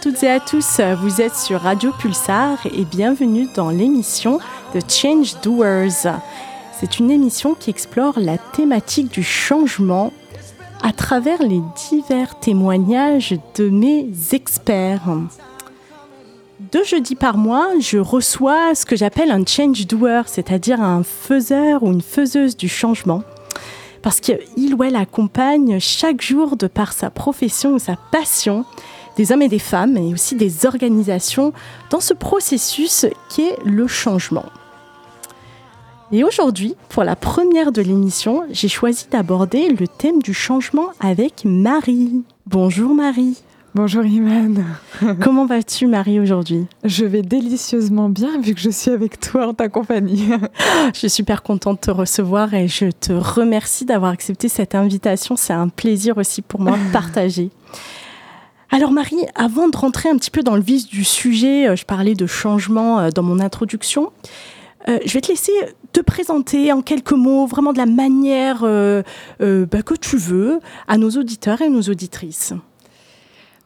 [0.00, 4.38] toutes et à tous, vous êtes sur Radio Pulsar et bienvenue dans l'émission
[4.72, 6.20] The Change Doers.
[6.78, 10.12] C'est une émission qui explore la thématique du changement
[10.82, 15.08] à travers les divers témoignages de mes experts.
[16.60, 21.82] Deux jeudis par mois, je reçois ce que j'appelle un change doer, c'est-à-dire un faiseur
[21.82, 23.24] ou une faiseuse du changement.
[24.02, 28.64] Parce qu'il ou elle accompagne chaque jour, de par sa profession ou sa passion,
[29.18, 31.52] des hommes et des femmes, et aussi des organisations,
[31.90, 34.46] dans ce processus qui est le changement.
[36.12, 41.44] Et aujourd'hui, pour la première de l'émission, j'ai choisi d'aborder le thème du changement avec
[41.44, 42.22] Marie.
[42.46, 43.42] Bonjour Marie.
[43.74, 44.64] Bonjour Iman.
[45.20, 46.66] Comment vas-tu Marie aujourd'hui?
[46.84, 50.28] Je vais délicieusement bien vu que je suis avec toi en ta compagnie.
[50.94, 55.36] Je suis super contente de te recevoir et je te remercie d'avoir accepté cette invitation.
[55.36, 57.50] C'est un plaisir aussi pour moi de partager.
[58.70, 61.86] Alors Marie, avant de rentrer un petit peu dans le vif du sujet, euh, je
[61.86, 64.12] parlais de changement euh, dans mon introduction.
[64.88, 65.52] Euh, je vais te laisser
[65.92, 71.10] te présenter en quelques mots, vraiment de la manière bah, que tu veux, à nos
[71.10, 72.52] auditeurs et nos auditrices.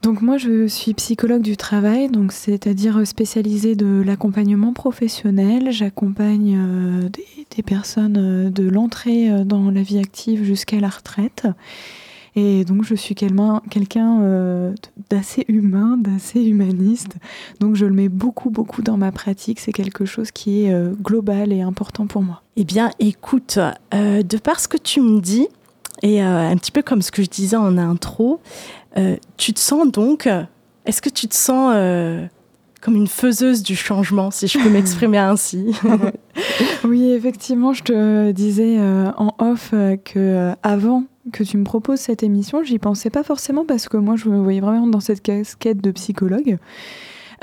[0.03, 5.73] Donc moi je suis psychologue du travail, donc c'est-à-dire spécialisée de l'accompagnement professionnel.
[5.73, 11.47] J'accompagne des, personnes de l'entrée dans la vie active jusqu'à la retraite.
[12.35, 14.75] Et donc je suis quelqu'un euh,
[15.11, 17.17] d'assez humain, d'assez humaniste.
[17.61, 19.61] Donc je le mets beaucoup beaucoup dans ma pratique.
[19.61, 22.43] C'est quelque chose qui est euh, global et important pour moi.
[22.57, 23.59] Eh bien, écoute,
[23.95, 25.49] euh, de par ce que tu me dis,
[26.03, 28.41] et un petit peu comme ce que je disais en intro,
[29.37, 30.29] tu te sens donc,
[30.85, 31.73] est-ce que tu te sens
[32.81, 35.77] comme une faiseuse du changement, si je peux m'exprimer ainsi?
[36.85, 41.65] Oui, effectivement, je te disais euh, en off euh, que euh, avant que tu me
[41.65, 45.01] proposes cette émission, j'y pensais pas forcément parce que moi je me voyais vraiment dans
[45.01, 46.59] cette casquette de psychologue.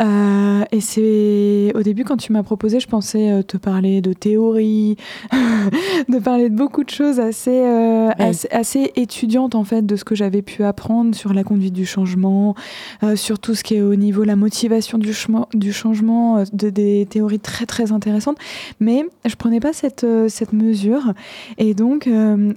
[0.01, 4.13] Euh, et c'est au début quand tu m'as proposé, je pensais euh, te parler de
[4.13, 4.95] théorie,
[6.09, 8.13] de parler de beaucoup de choses assez, euh, Ouais.
[8.25, 11.85] assez, assez étudiantes en fait de ce que j'avais pu apprendre sur la conduite du
[11.85, 12.55] changement,
[13.03, 15.11] euh, sur tout ce qui est au niveau la motivation du,
[15.53, 18.37] du changement, euh, de, des théories très très intéressantes.
[18.79, 21.13] Mais je prenais pas cette, euh, cette mesure
[21.57, 22.09] et donc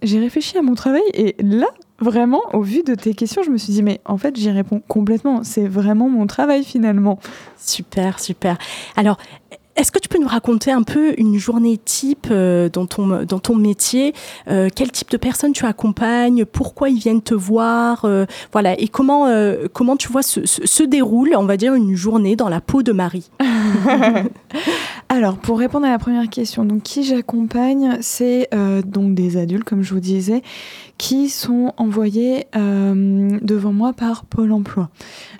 [0.03, 1.67] j'ai réfléchi à mon travail et là
[2.03, 4.83] vraiment au vu de tes questions je me suis dit mais en fait j'y réponds
[4.89, 7.19] complètement c'est vraiment mon travail finalement
[7.65, 8.59] Super, super.
[8.97, 9.19] Alors,
[9.75, 14.13] est-ce que tu peux nous raconter un peu une journée type euh, dans, ton, métier
[14.49, 18.89] Euh, Quel type de personnes tu accompagnes Pourquoi ils viennent te voir Euh, Voilà, et
[18.89, 19.27] comment,
[19.73, 22.83] comment tu vois se, se, se déroule, on va dire, une journée dans la peau
[22.83, 23.31] de Marie?
[25.09, 28.49] Alors, pour répondre à la première question, donc qui j'accompagne, c'est
[28.85, 30.43] donc des adultes, comme je vous disais,
[30.99, 34.89] qui sont envoyés devant moi par Pôle Emploi.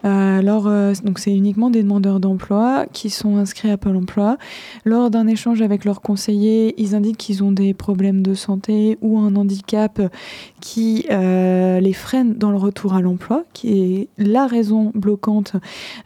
[0.03, 0.71] Alors,
[1.17, 4.22] c'est uniquement des demandeurs d'emploi qui sont inscrits à Pôle Emploi.
[4.85, 9.19] Lors d'un échange avec leurs conseillers, ils indiquent qu'ils ont des problèmes de santé ou
[9.19, 10.01] un handicap
[10.61, 15.57] qui euh, les freine dans le retour à l'emploi, qui est la raison bloquante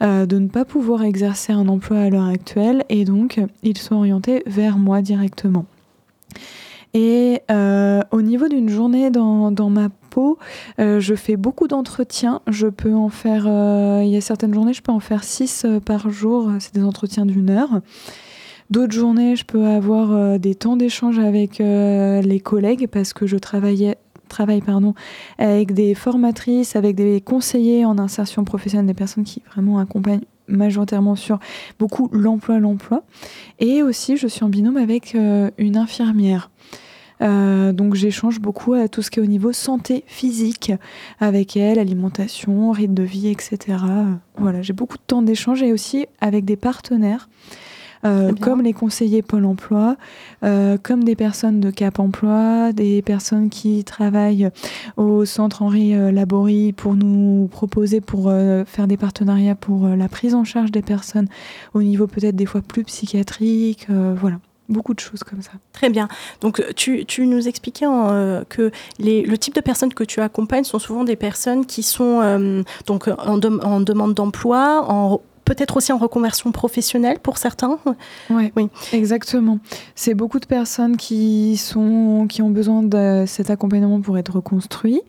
[0.03, 3.97] euh, de ne pas pouvoir exercer un emploi à l'heure actuelle et donc ils sont
[3.97, 5.67] orientés vers moi directement.
[6.97, 10.39] Et euh, au niveau d'une journée dans, ma peau,
[10.81, 12.41] euh, je fais beaucoup d'entretiens.
[12.47, 15.67] Je peux en faire, euh, il y a certaines journées, je peux en faire six
[15.67, 16.51] euh, par jour.
[16.59, 17.83] C'est des entretiens d'une heure.
[18.71, 23.97] D'autres journées, je peux avoir des temps d'échange avec les collègues parce que je travaillais
[24.29, 24.95] travaille pardon,
[25.39, 31.15] avec des formatrices, avec des conseillers en insertion professionnelle, des personnes qui vraiment accompagnent majoritairement
[31.15, 31.39] sur
[31.79, 33.05] beaucoup l'emploi, l'emploi.
[33.61, 36.51] Et aussi, je suis en binôme avec une infirmière.
[37.23, 40.73] Euh, donc j'échange beaucoup à tout ce qui est au niveau santé physique
[41.21, 43.79] avec elle, alimentation, rythme de vie, etc.
[44.39, 47.29] Voilà, j'ai beaucoup de temps d'échange et aussi avec des partenaires.
[48.05, 49.97] euh, comme les conseillers Pôle emploi,
[50.45, 54.51] euh, comme des personnes de Cap emploi, des personnes qui travaillent
[54.97, 60.35] au centre Henri Laborie pour nous proposer, pour euh, faire des partenariats pour la prise
[60.35, 61.27] en charge des personnes
[61.75, 63.89] au niveau peut-être des fois plus psychiatrique.
[63.89, 65.53] voilà, beaucoup de choses comme ça.
[65.73, 66.09] Très bien.
[66.41, 70.21] Donc, tu, tu nous expliquais en, euh, que les, le type de personnes que tu
[70.21, 75.93] accompagnes sont souvent des personnes qui sont euh, donc en demande d'emploi, en peut-être aussi
[75.93, 77.79] en reconversion professionnelle pour certains.
[78.29, 79.59] Ouais, oui, exactement.
[79.95, 85.01] C'est beaucoup de personnes qui, sont, qui ont besoin de cet accompagnement pour être reconstruits.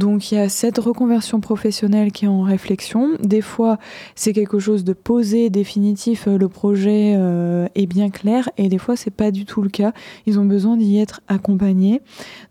[0.00, 3.18] Donc il y a cette reconversion professionnelle qui est en réflexion.
[3.22, 3.78] Des fois,
[4.14, 8.78] c'est quelque chose de posé, définitif, euh, le projet euh, est bien clair, et des
[8.78, 9.92] fois, c'est pas du tout le cas.
[10.24, 12.00] Ils ont besoin d'y être accompagnés.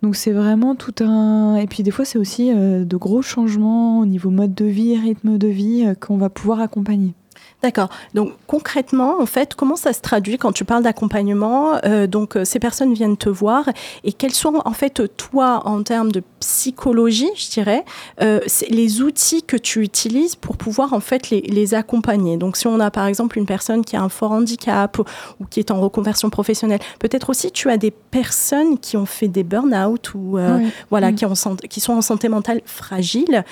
[0.03, 1.55] Donc c'est vraiment tout un...
[1.55, 4.95] Et puis des fois, c'est aussi euh, de gros changements au niveau mode de vie,
[4.95, 7.15] rythme de vie qu'on va pouvoir accompagner.
[7.61, 7.89] D'accord.
[8.13, 12.45] Donc concrètement, en fait, comment ça se traduit quand tu parles d'accompagnement euh, Donc euh,
[12.45, 13.65] ces personnes viennent te voir
[14.05, 17.83] et quels sont en fait toi en termes de psychologie, je dirais,
[18.21, 18.39] euh,
[18.69, 22.37] les outils que tu utilises pour pouvoir en fait les, les, accompagner.
[22.37, 25.03] Donc si on a par exemple une personne qui a un fort handicap ou,
[25.41, 29.27] ou qui est en reconversion professionnelle, peut-être aussi tu as des personnes qui ont fait
[29.27, 30.59] des burn-out ou euh,
[30.89, 31.15] voilà mm.
[31.15, 31.33] qui, ont,
[31.69, 33.43] qui sont en santé mentale fragile.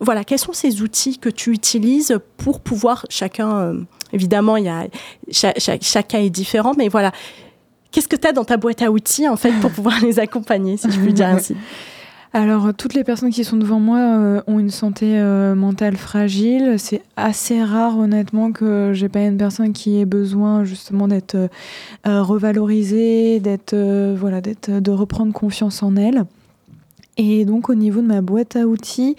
[0.00, 3.74] Voilà, quels sont ces outils que tu utilises pour pouvoir chaque euh,
[4.12, 4.86] évidemment, il y a,
[5.30, 7.12] chaque, cas est différent, mais voilà.
[7.90, 10.76] Qu'est-ce que tu as dans ta boîte à outils, en fait, pour pouvoir les accompagner,
[10.76, 11.56] si je puis dire ainsi?
[12.32, 16.74] Alors, toutes les personnes qui sont devant moi euh, ont une santé euh, mentale fragile.
[16.78, 21.36] C'est assez rare, honnêtement, que j'ai pas une personne qui ait besoin justement d'être
[22.04, 23.76] revalorisée, d'être
[24.16, 26.24] voilà, d'être de reprendre confiance en elle.
[27.16, 29.14] Et donc au niveau de ma boîte à outils,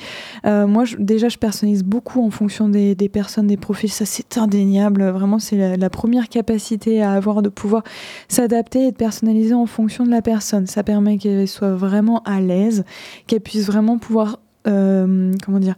[0.45, 5.03] euh, moi déjà je personnalise beaucoup en fonction des, personnes, des profils, ça c'est indéniable,
[5.09, 7.83] vraiment c'est la, première capacité à avoir de pouvoir
[8.27, 10.67] s'adapter et de personnaliser en fonction de la personne.
[10.67, 12.83] Ça permet qu'elle soit vraiment à l'aise,
[13.27, 15.75] qu'elle puisse vraiment pouvoir, euh, comment dire,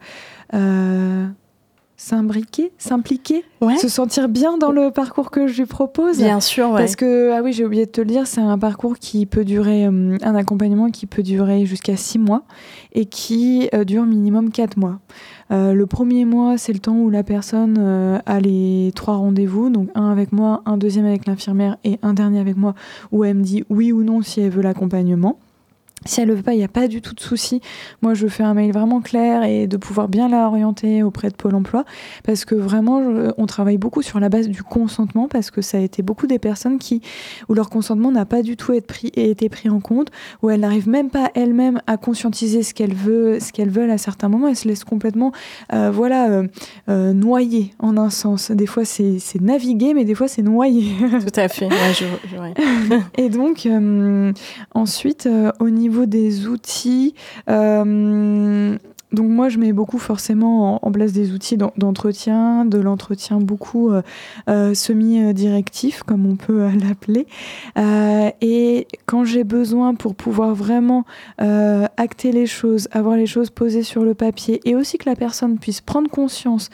[0.55, 1.27] euh,
[1.99, 3.43] s'imbriquer, s'impliquer,
[3.81, 6.19] se sentir bien dans le parcours que je lui propose.
[6.19, 8.99] Bien sûr, Parce que, ah oui, j'ai oublié de te le dire, c'est un parcours
[8.99, 12.43] qui peut durer, euh, un accompagnement qui peut durer jusqu'à six mois
[12.93, 14.99] et qui euh, dure minimum quatre mois.
[15.49, 17.79] Euh, le premier mois, c'est le temps où la personne
[18.25, 22.39] a les trois rendez-vous, donc un avec moi, un deuxième avec l'infirmière et un dernier
[22.39, 22.75] avec moi,
[23.11, 25.39] où elle me dit oui ou non si elle veut l'accompagnement.
[26.05, 27.61] Si elle ne veut pas, il n'y a pas du tout de souci.
[28.01, 31.35] Moi, je fais un mail vraiment clair et de pouvoir bien la orienter auprès de
[31.35, 31.85] Pôle emploi
[32.23, 33.01] parce que vraiment,
[33.37, 36.39] on travaille beaucoup sur la base du consentement parce que ça a été beaucoup des
[36.39, 37.01] personnes qui,
[37.49, 40.09] où leur consentement n'a pas du tout été pris, été pris en compte,
[40.41, 43.97] où elles n'arrivent même pas elles-mêmes à conscientiser ce qu'elles veulent, ce qu'elles veulent à
[43.97, 44.47] certains moments.
[44.47, 45.31] Elles se laissent complètement,
[45.73, 46.47] euh, voilà, euh,
[46.89, 48.51] euh, noyer en un sens.
[48.51, 50.91] Des fois, c'est naviguer, mais des fois, c'est noyer.
[50.99, 51.69] Tout à fait.
[53.17, 53.67] et donc,
[54.73, 55.29] ensuite,
[55.59, 57.13] au niveau des outils,
[57.49, 58.77] euh,
[59.13, 64.01] donc moi, je mets beaucoup forcément en, place des outils d'entretien, de l'entretien beaucoup euh,
[64.49, 67.25] euh, semi-directif, comme on peut l'appeler.
[68.41, 71.05] et quand j'ai besoin pour pouvoir vraiment
[71.37, 75.57] acter les choses, avoir les choses posées sur le papier, et aussi que la personne
[75.57, 76.69] puisse prendre conscience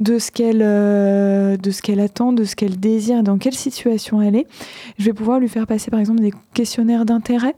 [0.00, 4.34] de ce qu'elle de ce qu'elle attend, de ce qu'elle désire, dans quelle situation elle
[4.34, 4.46] est,
[4.98, 7.54] je vais pouvoir lui faire passer par exemple des questionnaires d'intérêt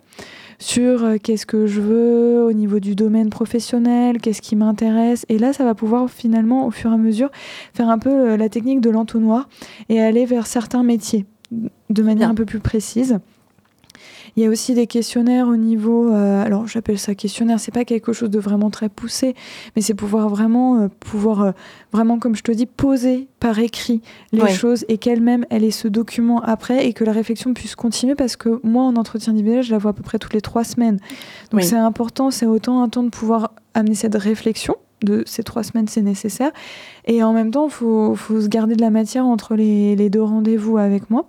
[0.58, 5.24] sur euh, qu'est-ce que je veux au niveau du domaine professionnel, qu'est-ce qui m'intéresse.
[5.28, 7.30] Et là, ça va pouvoir finalement, au fur et à mesure,
[7.74, 9.48] faire un peu euh, la technique de l'entonnoir
[9.88, 13.18] et aller vers certains métiers de manière un peu plus précise.
[14.38, 17.84] Il y a aussi des questionnaires au niveau, euh, alors j'appelle ça questionnaire, c'est pas
[17.84, 19.34] quelque chose de vraiment très poussé,
[19.74, 21.50] mais c'est pouvoir vraiment, euh, pouvoir euh,
[21.90, 25.88] vraiment, comme je te dis, poser par écrit les choses et qu'elle-même elle ait ce
[25.88, 29.72] document après et que la réflexion puisse continuer parce que moi en entretien individuel je
[29.72, 31.00] la vois à peu près toutes les trois semaines.
[31.50, 35.64] Donc c'est important, c'est autant un temps de pouvoir amener cette réflexion de ces trois
[35.64, 36.52] semaines, c'est nécessaire.
[37.06, 40.10] Et en même temps, il faut, faut, se garder de la matière entre les, les
[40.10, 41.26] deux rendez-vous avec moi.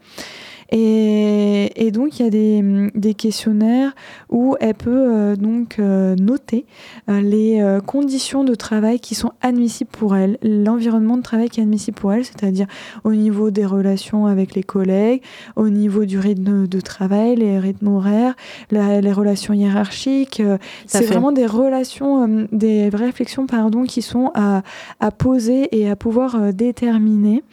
[0.71, 3.93] Et, donc, il y a des, questionnaires
[4.29, 6.65] où elle peut euh, donc euh, noter
[7.09, 11.63] euh, les conditions de travail qui sont admissibles pour elle, l'environnement de travail qui est
[11.63, 12.67] admissible pour elle, c'est-à-dire
[13.03, 15.21] au niveau des relations avec les collègues,
[15.55, 18.35] au niveau du rythme de travail, les rythmes horaires,
[18.71, 20.41] les relations hiérarchiques.
[20.85, 24.61] C'est vraiment des relations, des réflexions pardon, qui sont à,
[24.99, 27.43] à poser et à pouvoir déterminer.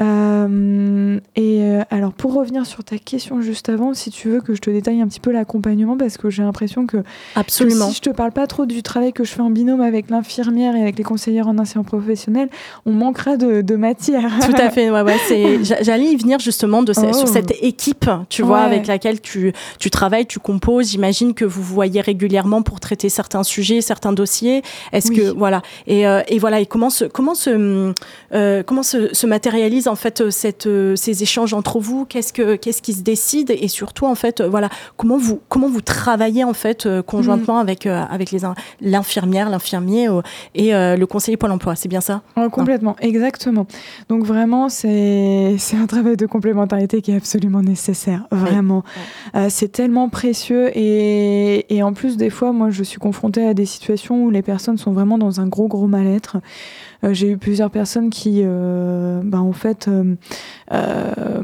[0.00, 4.54] Euh, et euh, alors, pour revenir sur ta question juste avant, si tu veux que
[4.54, 6.98] je te détaille un petit peu l'accompagnement, parce que j'ai l'impression que,
[7.34, 7.88] Absolument.
[7.88, 10.76] si je te parle pas trop du travail que je fais en binôme avec l'infirmière
[10.76, 12.48] et avec les conseillères en insertion professionnelle,
[12.86, 14.30] on manquera de, matière.
[14.44, 14.90] Tout à fait.
[14.90, 15.16] Ouais, ouais,
[15.80, 17.26] J'allais y venir justement de sur oh.
[17.26, 20.90] cette équipe, tu vois, avec laquelle tu, tu travailles, tu composes.
[20.90, 24.62] J'imagine que vous voyez régulièrement pour traiter certains sujets, certains dossiers.
[24.92, 27.92] Est-ce que voilà et, euh, et, voilà et comment se comment se
[28.62, 32.04] comment se, se matérialise en fait euh, cette, euh, ces échanges entre vous?
[32.04, 33.50] Qu'est-ce que qu'est-ce qui se décide?
[33.50, 37.60] Et surtout en fait voilà comment vous comment vous travaillez en fait conjointement mm.
[37.60, 38.40] avec avec les
[38.80, 40.08] l'infirmière, l'infirmier
[40.54, 41.76] et le conseiller Pôle Emploi?
[41.76, 42.22] C'est bien ça?
[42.50, 43.66] Complètement, exactement.
[44.08, 48.82] Donc vraiment c'est c'est un travail de complémentarité qui est absolument nécessaire, vraiment.
[49.48, 53.66] c'est tellement précieux et, et en plus des fois moi je suis confrontée à des
[53.66, 56.38] situations où les personnes sont vraiment dans un gros gros mal-être.
[57.04, 59.88] Euh, j'ai eu plusieurs personnes qui, euh, bah, en fait,
[60.72, 61.42] euh,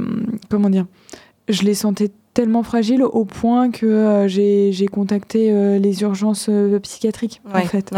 [0.49, 0.87] comment dire,
[1.49, 5.51] je les sentais tellement fragiles au point que j'ai contacté
[5.81, 6.49] les urgences
[6.83, 7.93] psychiatriques en fait.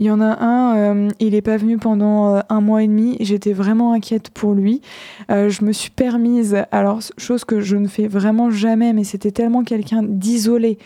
[0.00, 3.18] Il y en a un, il n'est pas venu pendant un mois et demi.
[3.20, 4.80] J'étais vraiment inquiète pour lui.
[5.28, 9.64] je me suis permise, alors chose que je ne fais vraiment jamais, mais c'était tellement
[9.64, 10.78] quelqu'un d'isolé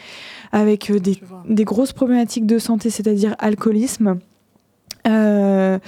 [0.50, 4.18] avec des, des grosses problématiques de santé, c'est-à-dire alcoolisme.
[5.08, 5.78] Euh,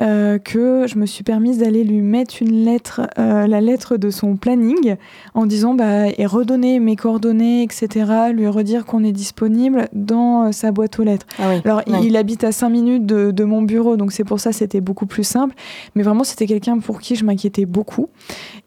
[0.00, 4.10] euh, que je me suis permise d'aller lui mettre une lettre, euh, la lettre de
[4.10, 4.96] son planning,
[5.34, 10.70] en disant bah, et redonner mes coordonnées, etc., lui redire qu'on est disponible dans sa
[10.70, 11.26] boîte aux lettres.
[11.38, 14.52] Ah Alors il, habite à 5 minutes de, de mon bureau, donc c'est pour ça
[14.52, 15.54] c'était beaucoup plus simple.
[15.94, 18.08] Mais vraiment c'était quelqu'un pour qui je m'inquiétais beaucoup.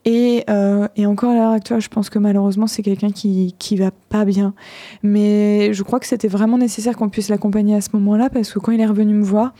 [0.03, 0.45] Et,
[0.95, 4.25] et, encore à l'heure actuelle, je pense que malheureusement c'est quelqu'un qui qui va pas
[4.25, 4.53] bien.
[5.03, 8.59] Mais je crois que c'était vraiment nécessaire qu'on puisse l'accompagner à ce moment-là parce que
[8.59, 9.53] quand il est revenu me voir,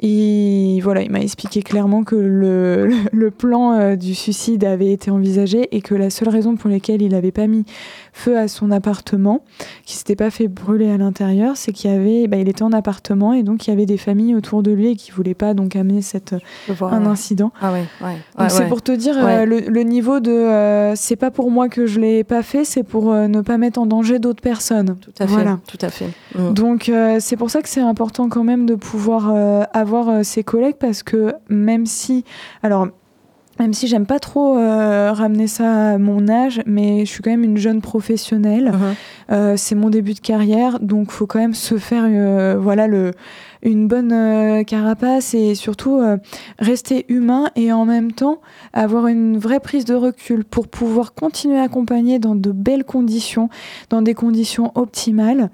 [0.00, 5.68] et voilà, il m'a expliqué clairement que le, plan euh, du suicide avait été envisagé
[5.74, 7.64] et que la seule raison pour laquelle il n'avait pas mis
[8.14, 9.44] feu à son appartement,
[9.84, 12.72] qui s'était pas fait brûler à l'intérieur, c'est qu'il y avait, bah, il était en
[12.72, 15.52] appartement et donc il y avait des familles autour de lui et qui voulaient pas
[15.52, 16.34] donc amener cette
[16.80, 17.52] un incident.
[17.60, 18.48] Ah ouais, ouais.
[18.48, 22.00] c'est pour te dire euh, le, niveau de, euh, c'est pas pour moi que je
[22.00, 24.96] l'ai pas fait, c'est pour ne pas mettre en danger d'autres personnes.
[25.00, 25.32] Tout à fait.
[25.32, 25.58] Voilà.
[25.66, 26.08] Tout à fait.
[26.34, 26.54] Mm.
[26.54, 29.32] Donc c'est pour ça que c'est important quand même de pouvoir
[29.72, 32.24] avoir euh, ses collègues parce que même si,
[32.62, 32.88] alors
[33.58, 37.30] même si j'aime pas trop euh, ramener ça à mon âge, mais je suis quand
[37.30, 38.72] même une jeune professionnelle.
[38.72, 39.32] Uh-huh.
[39.32, 42.04] Euh, c'est mon début de carrière, donc faut quand même se faire,
[42.60, 43.12] voilà, le,
[43.64, 46.18] une bonne euh, carapace et surtout euh,
[46.58, 48.40] rester humain et en même temps
[48.72, 53.48] avoir une vraie prise de recul pour pouvoir continuer à accompagner dans de belles conditions,
[53.90, 55.50] dans des conditions optimales.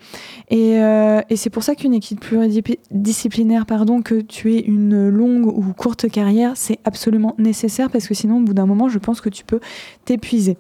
[0.49, 5.47] Et, euh, et c'est pour ça qu'une équipe pluridisciplinaire, pardon, que tu aies une longue
[5.47, 9.21] ou courte carrière, c'est absolument nécessaire parce que sinon, au bout d'un moment, je pense
[9.21, 9.61] que tu peux
[10.05, 10.59] t'épuiser.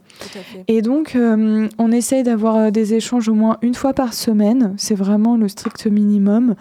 [0.69, 4.75] Et donc, on essaye d'avoir des échanges au moins une fois par semaine.
[4.77, 6.55] C'est vraiment le strict minimum.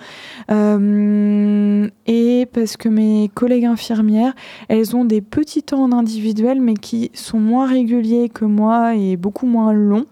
[0.51, 4.33] Euh, et parce que mes collègues infirmières,
[4.67, 9.17] elles ont des petits temps en individuel, mais qui sont moins réguliers que moi et
[9.17, 10.05] beaucoup moins longs.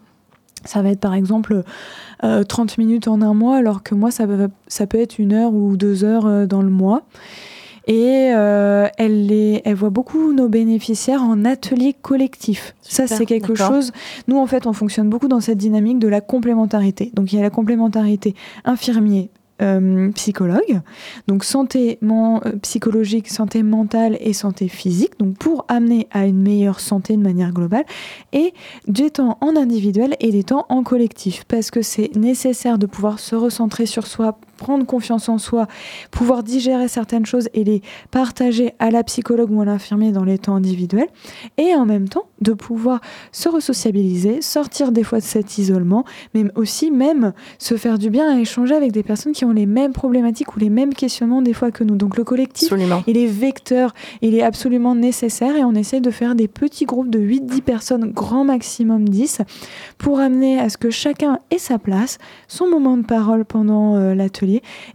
[0.64, 1.62] Ça va être par exemple
[2.20, 4.26] 30 euh, minutes en un mois, alors que moi, ça,
[4.66, 7.02] ça peut être une heure ou deux heures euh, dans le mois.
[7.90, 8.26] Et
[8.98, 12.74] elle, les, elle voit beaucoup nos bénéficiaires en atelier collectif.
[12.82, 13.92] ça, c'est quelque chose.
[14.26, 17.10] Nous, en fait, on fonctionne beaucoup dans cette dynamique de la complémentarité.
[17.14, 18.34] Donc, il y a la complémentarité
[18.66, 19.30] infirmier
[19.62, 20.80] euh, psychologue,
[21.26, 26.80] donc santé euh, psychologique, santé mentale et santé physique, donc pour amener à une meilleure
[26.80, 27.84] santé de manière globale,
[28.32, 28.52] et
[28.86, 33.18] des temps en individuel et des temps en collectif, parce que c'est nécessaire de pouvoir
[33.18, 35.66] se recentrer sur soi, prendre confiance en soi,
[36.10, 40.36] pouvoir digérer certaines choses et les partager à la psychologue ou à l'infirmier dans les
[40.36, 41.08] temps individuels,
[41.56, 43.00] et en même temps de pouvoir
[43.32, 48.36] se resociabiliser, sortir des fois de cet isolement, mais aussi même se faire du bien
[48.36, 51.52] à échanger avec des personnes qui ont les mêmes problématiques ou les mêmes questionnements des
[51.52, 51.96] fois que nous.
[51.96, 52.72] Donc le collectif,
[53.06, 57.10] il est vecteur, il est absolument nécessaire et on essaie de faire des petits groupes
[57.10, 59.42] de 8-10 personnes, grand maximum 10,
[59.98, 64.14] pour amener à ce que chacun ait sa place, son moment de parole pendant euh,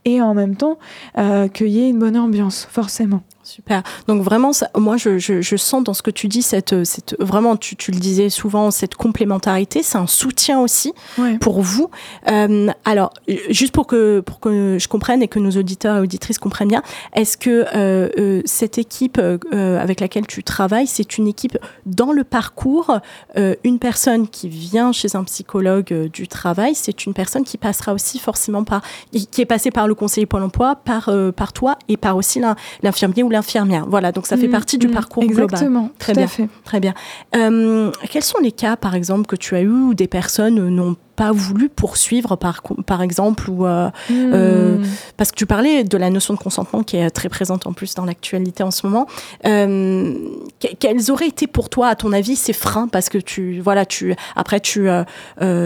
[0.05, 0.77] et en même temps
[1.17, 3.23] euh, qu'il y ait une bonne ambiance, forcément.
[3.43, 3.83] Super.
[4.07, 7.75] Donc vraiment, moi, je, je, sens dans ce que tu dis, cette, cette vraiment, tu,
[7.75, 10.93] tu le disais souvent, cette complémentarité, c'est un soutien aussi
[11.41, 11.89] pour vous.
[12.31, 13.11] Euh, alors,
[13.49, 16.83] juste pour que, pour que je comprenne et que nos auditeurs et auditrices comprennent bien,
[17.13, 19.19] est-ce que euh, euh cette équipe
[19.51, 22.99] avec laquelle tu travailles, c'est une équipe dans le parcours,
[23.35, 28.19] une personne qui vient chez un psychologue du travail, c'est une personne qui passera aussi
[28.19, 28.81] forcément par,
[29.11, 32.41] qui est passée par le conseiller Pôle Emploi, par, par toi et par aussi
[32.81, 33.85] l'infirmier ou l'infirmière.
[33.87, 35.43] Voilà, donc ça fait mm, partie du mm, parcours global.
[35.45, 36.47] Exactement, très bien, fait.
[36.63, 36.93] très bien.
[37.35, 40.95] Euh, quels sont les cas, par exemple, que tu as eu où des personnes n'ont
[41.15, 44.13] pas voulu poursuivre par, par exemple ou euh, mm.
[44.33, 44.77] euh,
[45.15, 47.93] parce que tu parlais de la notion de consentement qui est très présente en plus
[47.93, 49.05] dans l'actualité en ce moment
[49.43, 52.87] quels auraient été pour toi à ton avis ces freins?
[52.87, 54.87] Parce que tu voilà tu après tu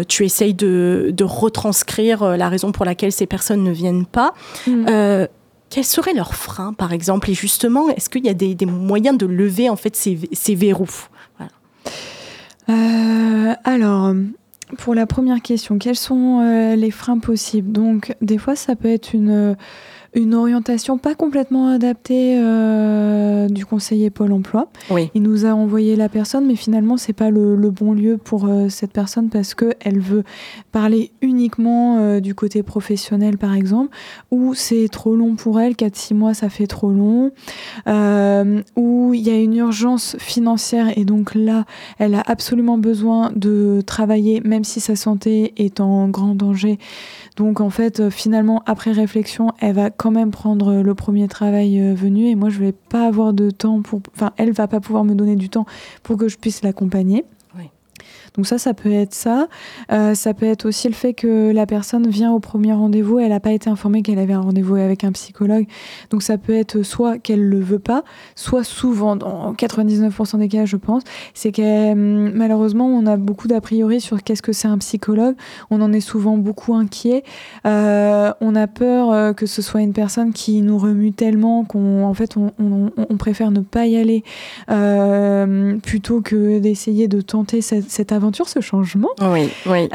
[0.09, 4.33] tu essayes de, de retranscrire la raison pour laquelle ces personnes ne viennent pas
[5.69, 7.29] quels seraient leurs freins, par exemple?
[7.29, 11.09] Et justement, est-ce qu'il y a des, moyens de lever en fait ces, verrous?
[12.69, 14.13] Euh, alors,
[14.77, 17.71] pour la première question, quels sont euh, les freins possibles?
[17.71, 19.55] Donc, des fois, ça peut être une
[20.17, 24.67] une orientation pas complètement adaptée euh, du conseiller Pôle Emploi.
[24.89, 25.11] Oui.
[25.13, 28.69] Il nous a envoyé la personne, mais finalement c'est pas le, bon lieu pour euh,
[28.69, 30.23] cette personne parce que elle veut
[30.71, 33.95] parler uniquement euh, du côté professionnel, par exemple,
[34.31, 37.31] ou c'est trop long pour elle, 4-6 mois ça fait trop long,
[38.75, 41.65] ou il y a une urgence financière et donc là
[41.99, 46.79] elle a absolument besoin de travailler même si sa santé est en grand danger.
[47.37, 51.93] Donc en fait, finalement, après réflexion, elle va quand même prendre le premier travail euh,
[51.93, 55.03] venu et moi je vais pas avoir de temps pour enfin elle va pas pouvoir
[55.03, 55.67] me donner du temps
[56.01, 57.25] pour que je puisse l'accompagner.
[58.35, 59.47] Donc ça, ça peut être ça.
[59.91, 63.29] Euh, ça peut être aussi le fait que la personne vient au premier rendez-vous, elle
[63.29, 65.65] n'a pas été informée qu'elle avait un rendez-vous avec un psychologue.
[66.09, 68.03] Donc ça peut être soit qu'elle le veut pas,
[68.35, 71.03] soit souvent, dans 99% des cas, je pense,
[71.33, 75.35] c'est que hum, malheureusement, on a beaucoup d'a priori sur qu'est-ce que c'est un psychologue.
[75.69, 77.23] On en est souvent beaucoup inquiet.
[77.65, 82.03] Euh, on a peur euh, que ce soit une personne qui nous remue tellement qu'on,
[82.03, 84.23] en fait, on, on, préfère ne pas y aller
[85.81, 89.09] plutôt que d'essayer de tenter cette, cette aventure ce changement.
[89.21, 89.87] Oui, oui.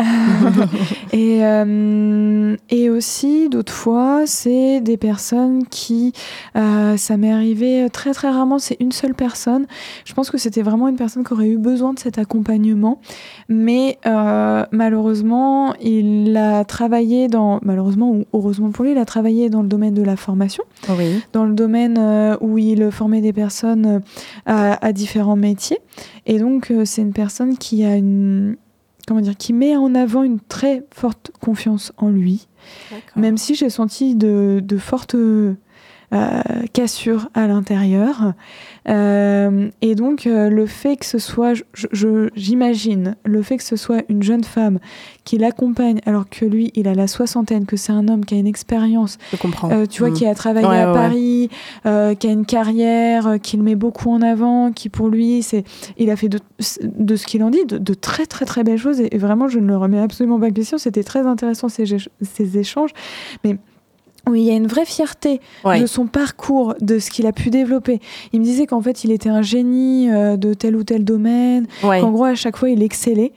[1.12, 6.12] et, euh, et aussi, d'autres fois, c'est des personnes qui.
[6.56, 9.66] Euh, ça m'est arrivé très, très rarement, c'est une seule personne.
[10.04, 13.00] Je pense que c'était vraiment une personne qui aurait eu besoin de cet accompagnement.
[13.48, 17.60] Mais euh, malheureusement, il a travaillé dans.
[17.62, 20.64] Malheureusement ou heureusement pour lui, il a travaillé dans le domaine de la formation.
[20.88, 21.22] Oui.
[21.32, 21.98] Dans le domaine
[22.40, 24.00] où il formait des personnes
[24.46, 25.78] à, à différents métiers.
[26.26, 28.56] Et donc, c'est une personne qui a une
[29.06, 32.46] comment dire, qui met en avant une très forte confiance en lui,
[33.16, 35.16] même si j'ai senti de, de fortes
[36.12, 36.42] euh,
[36.74, 38.34] cassure à l'intérieur.
[38.88, 41.54] Euh, et donc euh, le fait que ce soit,
[42.34, 44.78] j'imagine, le fait que ce soit une jeune femme
[45.24, 48.38] qui l'accompagne alors que lui, il a la soixantaine, que c'est un homme qui a
[48.38, 49.16] une expérience,
[49.90, 50.14] tu vois, mm.
[50.14, 51.48] qui a travaillé à Paris,
[51.84, 51.88] qui
[52.26, 55.64] a une carrière, qui le met beaucoup en avant, qui pour lui, c'est,
[55.96, 56.40] il a fait de,
[56.82, 59.00] de ce qu'il en dit, de, très très très belles choses.
[59.00, 60.76] Et, vraiment, je ne le remets absolument pas en question.
[60.76, 61.84] C'était très intéressant ces,
[62.20, 62.90] ces échanges,
[63.44, 63.56] mais
[64.28, 65.40] oui, il y a une vraie fierté
[65.80, 68.00] de son parcours, de ce qu'il a pu développer.
[68.32, 71.66] Il me disait qu'en fait, il était un génie euh, de tel ou tel domaine,
[72.00, 73.32] qu'en gros, à chaque fois, il excellait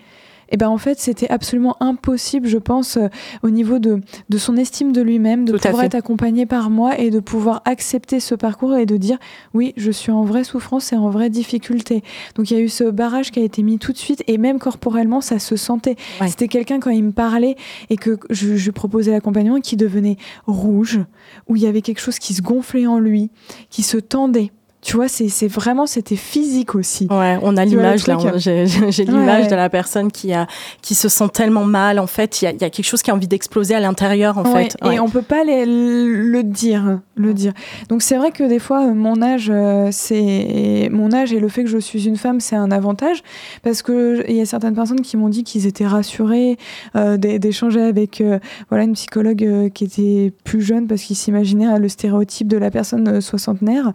[0.48, 3.08] et eh ben en fait c'était absolument impossible je pense euh,
[3.44, 7.10] au niveau de, de son estime de lui-même de pouvoir être accompagné par moi et
[7.10, 9.18] de pouvoir accepter ce parcours et de dire
[9.54, 12.04] oui je suis en vraie souffrance et en vraie difficulté.
[12.36, 14.38] Donc il y a eu ce barrage qui a été mis tout de suite et
[14.38, 15.96] même corporellement ça se sentait.
[16.28, 17.56] C'était quelqu'un quand il me parlait
[17.90, 21.00] et que je, je lui proposais l'accompagnement qui devenait rouge
[21.48, 23.32] où il y avait quelque chose qui se gonflait en lui
[23.70, 24.52] qui se tendait
[24.86, 27.08] tu vois, c'est vraiment, c'était physique aussi.
[27.10, 30.46] Ouais, on a l'image là, j'ai l'image de la personne qui, a,
[30.84, 33.10] qui se sent tellement mal, en fait, il y a, y a, quelque chose qui
[33.10, 34.78] a envie d'exploser à l'intérieur, en fait.
[34.92, 37.54] Et on peut pas les, le dire, le dire.
[37.90, 41.64] Donc c'est vrai que des fois, mon âge, euh, c'est mon âge et le fait
[41.64, 43.24] que je suis une femme, c'est un avantage,
[43.64, 46.58] parce que il y a certaines personnes qui m'ont dit qu'ils étaient rassurés
[46.96, 48.38] euh, d'échanger avec euh,
[48.70, 53.20] voilà, une psychologue qui était plus jeune, parce qu'ils s'imaginaient le stéréotype de la personne
[53.20, 53.92] soixantenaire,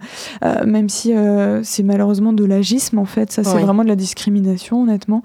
[0.65, 3.95] même même si euh, c'est malheureusement de l'agisme en fait, ça c'est vraiment de la
[3.95, 5.21] discrimination honnêtement.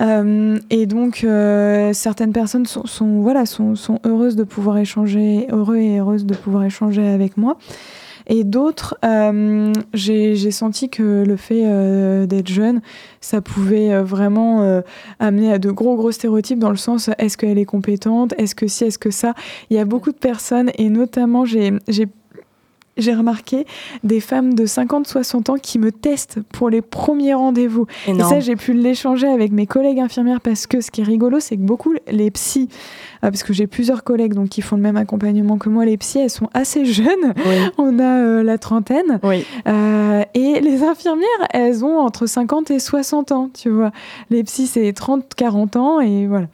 [0.00, 5.76] Euh, et donc euh, certaines personnes sont, voilà sont, sont, heureuses de pouvoir échanger, heureux
[5.76, 7.58] et heureuses de pouvoir échanger avec moi.
[8.30, 8.98] Et d'autres,
[9.94, 12.82] j'ai senti que le fait d'être jeune,
[13.22, 14.82] ça pouvait vraiment
[15.18, 18.66] amener à de gros gros stéréotypes dans le sens est-ce qu'elle est compétente, est-ce que
[18.66, 19.32] si, est-ce que ça?
[19.70, 21.72] Il y a beaucoup de personnes et notamment j'ai
[22.98, 23.64] j'ai remarqué
[24.04, 27.86] des femmes de 50-60 ans qui me testent pour les premiers rendez-vous.
[28.06, 31.40] Et ça, j'ai pu l'échanger avec mes collègues infirmières parce que ce qui est rigolo,
[31.40, 32.68] c'est que beaucoup les psys,
[33.24, 35.96] euh, parce que j'ai plusieurs collègues donc qui font le même accompagnement que moi, les
[35.96, 37.34] psys, elles sont assez jeunes.
[37.78, 39.20] On a euh, la trentaine.
[39.66, 43.92] Euh, et les infirmières, elles ont entre 50 et 60 ans, tu vois.
[44.30, 46.46] Les psys, c'est 30-40 ans et voilà.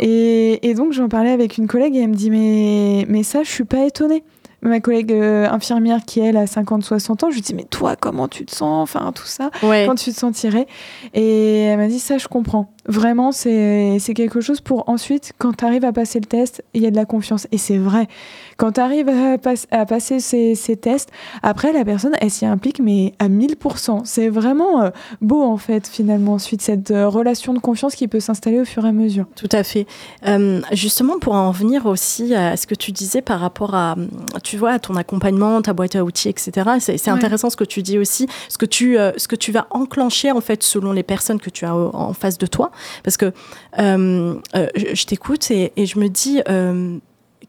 [0.00, 3.42] Et, et donc, j'en parlais avec une collègue et elle me dit, mais, mais ça,
[3.42, 4.24] je suis pas étonnée
[4.68, 8.28] ma collègue euh, infirmière qui elle a 50-60 ans, je lui dis mais toi comment
[8.28, 10.66] tu te sens, enfin tout ça, quand tu te sentirais
[11.12, 12.70] Et elle m'a dit ça je comprends.
[12.86, 16.86] Vraiment, c'est quelque chose pour ensuite, quand tu arrives à passer le test, il y
[16.86, 17.46] a de la confiance.
[17.50, 18.08] Et c'est vrai.
[18.56, 19.36] Quand tu arrives à,
[19.70, 21.10] à, passer ces, ces, tests,
[21.42, 24.02] après, la personne, elle s'y implique, mais à 1000%.
[24.04, 24.90] C'est vraiment euh,
[25.20, 28.84] beau, en fait, finalement, ensuite, cette euh, relation de confiance qui peut s'installer au fur
[28.84, 29.26] et à mesure.
[29.36, 29.86] Tout à fait.
[30.26, 33.96] Euh, justement, pour en venir aussi à ce que tu disais par rapport à,
[34.42, 36.70] tu vois, à ton accompagnement, ta boîte à outils, etc.
[36.78, 40.30] C'est intéressant ce que tu dis aussi, ce que tu, ce que tu vas enclencher,
[40.30, 42.70] en fait, selon les personnes que tu as en face de toi.
[43.02, 43.32] Parce que
[43.78, 44.34] euh,
[44.76, 46.40] je, t'écoute et, et, je me dis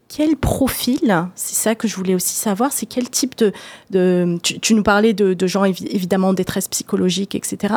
[0.08, 3.34] quel profil, c'est ça que je voulais aussi savoir, c'est quel type
[3.90, 4.38] de...
[4.42, 7.74] tu, nous parlais de, gens évidemment en détresse psychologique, etc.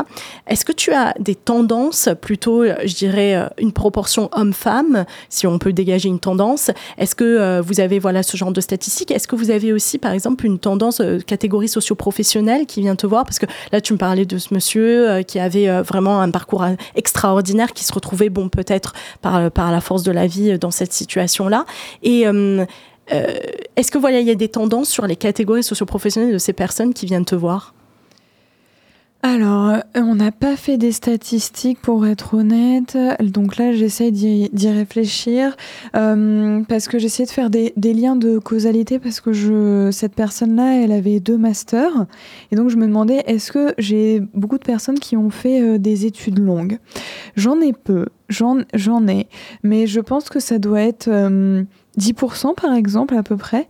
[0.48, 5.58] Est-ce que tu as des tendances, plutôt, je dirais, euh, une proportion homme-femme, si on
[5.58, 6.70] peut dégager une tendance?
[6.98, 9.12] Est-ce que euh, vous avez voilà, ce genre de statistiques?
[9.12, 13.08] Est-ce que vous avez aussi, par exemple, une tendance euh, catégorie socio-professionnelle qui vient te
[13.08, 13.24] voir?
[13.24, 16.66] Parce que là, tu me parlais de ce monsieur qui avait vraiment un parcours
[16.96, 20.94] extraordinaire, qui se retrouvait, bon, peut-être par, par la force de la vie dans cette
[20.94, 21.66] situation-là.
[22.04, 22.66] Et euh,
[23.12, 23.34] euh,
[23.76, 26.94] est-ce que voilà, il y a des tendances sur les catégories socioprofessionnelles de ces personnes
[26.94, 27.74] qui viennent te voir?
[29.22, 34.70] Alors, euh, on n'a pas fait des statistiques pour être honnête, donc là j'essaie d'y
[34.70, 35.58] réfléchir
[35.92, 41.20] parce que j'essaie de faire des, liens de causalité parce que cette personne-là, elle avait
[41.20, 42.06] deux masters.
[42.54, 46.06] Et donc je me demandais est-ce que j'ai beaucoup de personnes qui ont fait des
[46.06, 46.78] études longues?
[47.36, 48.64] J'en ai peu, j'en
[49.10, 49.28] ai,
[49.64, 51.10] mais je pense que ça doit être
[51.98, 53.68] 10% par exemple à peu près.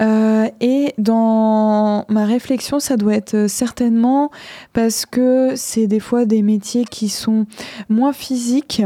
[0.00, 4.30] Euh, et dans ma réflexion, ça doit être euh, certainement
[4.72, 7.46] parce que c'est des fois des métiers qui sont
[7.88, 8.82] moins physiques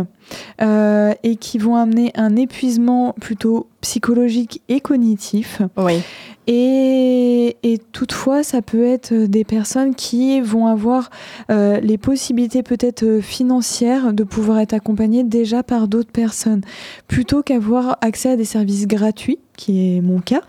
[0.60, 5.62] euh, et qui vont amener un épuisement plutôt psychologique et cognitif.
[5.76, 6.02] Oui.
[6.48, 11.10] Et, et, toutefois, ça peut être des personnes qui vont avoir
[11.50, 16.60] euh, les possibilités peut-être euh, financières de pouvoir être accompagnées déjà par d'autres personnes,
[17.08, 20.42] plutôt qu'avoir accès à des services gratuits qui est mon cas.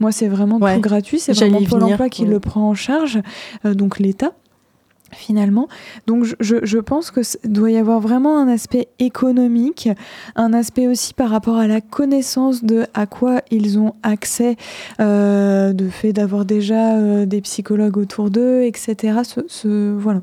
[0.00, 3.20] Moi, c'est vraiment tout gratuit, c'est vraiment Pôle emploi qui le prend en charge,
[3.64, 4.32] donc l'État
[5.14, 5.68] finalement.
[6.06, 9.88] Donc je, je, pense que doit y avoir vraiment un aspect économique,
[10.36, 14.56] un aspect aussi par rapport à la connaissance de à quoi ils ont accès,
[15.00, 19.20] euh, de fait d'avoir déjà euh, des psychologues autour d'eux, etc.
[19.24, 20.22] Ce, ce, voilà.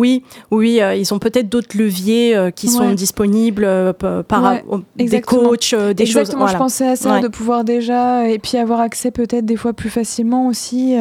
[0.00, 4.54] Oui, oui, euh, ils ont peut-être d'autres leviers euh, qui sont disponibles euh, par
[4.96, 6.52] des coachs, des exactement, choses.
[6.52, 9.90] je pensais à ça, de pouvoir déjà et puis avoir accès peut-être des fois plus
[9.90, 10.96] facilement aussi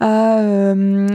[0.00, 0.74] à.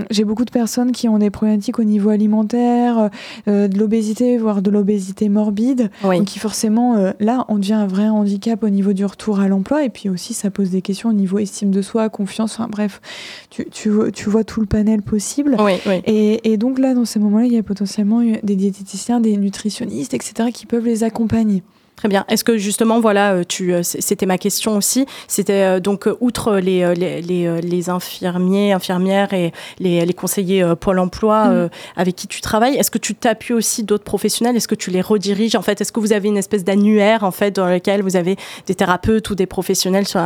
[0.10, 3.10] J'ai beaucoup de personnes qui ont des problématiques au niveau alimentaire,
[3.46, 8.64] de l'obésité, voire de l'obésité morbide, donc qui forcément là on devient un vrai handicap
[8.64, 11.40] au niveau du retour à l'emploi et puis aussi ça pose des questions au niveau
[11.40, 13.02] estime de soi, confiance, enfin bref,
[13.50, 15.58] tu, tu, tu vois tout le panel possible.
[16.06, 20.14] Et, et donc là dans ces moments-là, il y a potentiellement des diététiciens, des nutritionnistes,
[20.14, 21.64] etc., qui peuvent les accompagner.
[21.96, 22.26] Très bien.
[22.28, 25.08] Est-ce que justement, voilà, euh, tu, euh, c'était ma question aussi.
[25.28, 31.48] C'était euh, donc outre les, les, les, infirmiers, infirmières et les, les conseillers Pôle Emploi
[31.48, 31.70] mm.
[31.96, 32.76] avec qui tu travailles.
[32.76, 34.56] Est-ce que tu t'appuies aussi d'autres professionnels?
[34.56, 37.32] Est-ce que tu les rediriges En fait, est-ce que vous avez une espèce d'annuaire en
[37.32, 38.36] fait dans lequel vous avez
[38.68, 40.22] des thérapeutes ou des professionnels sur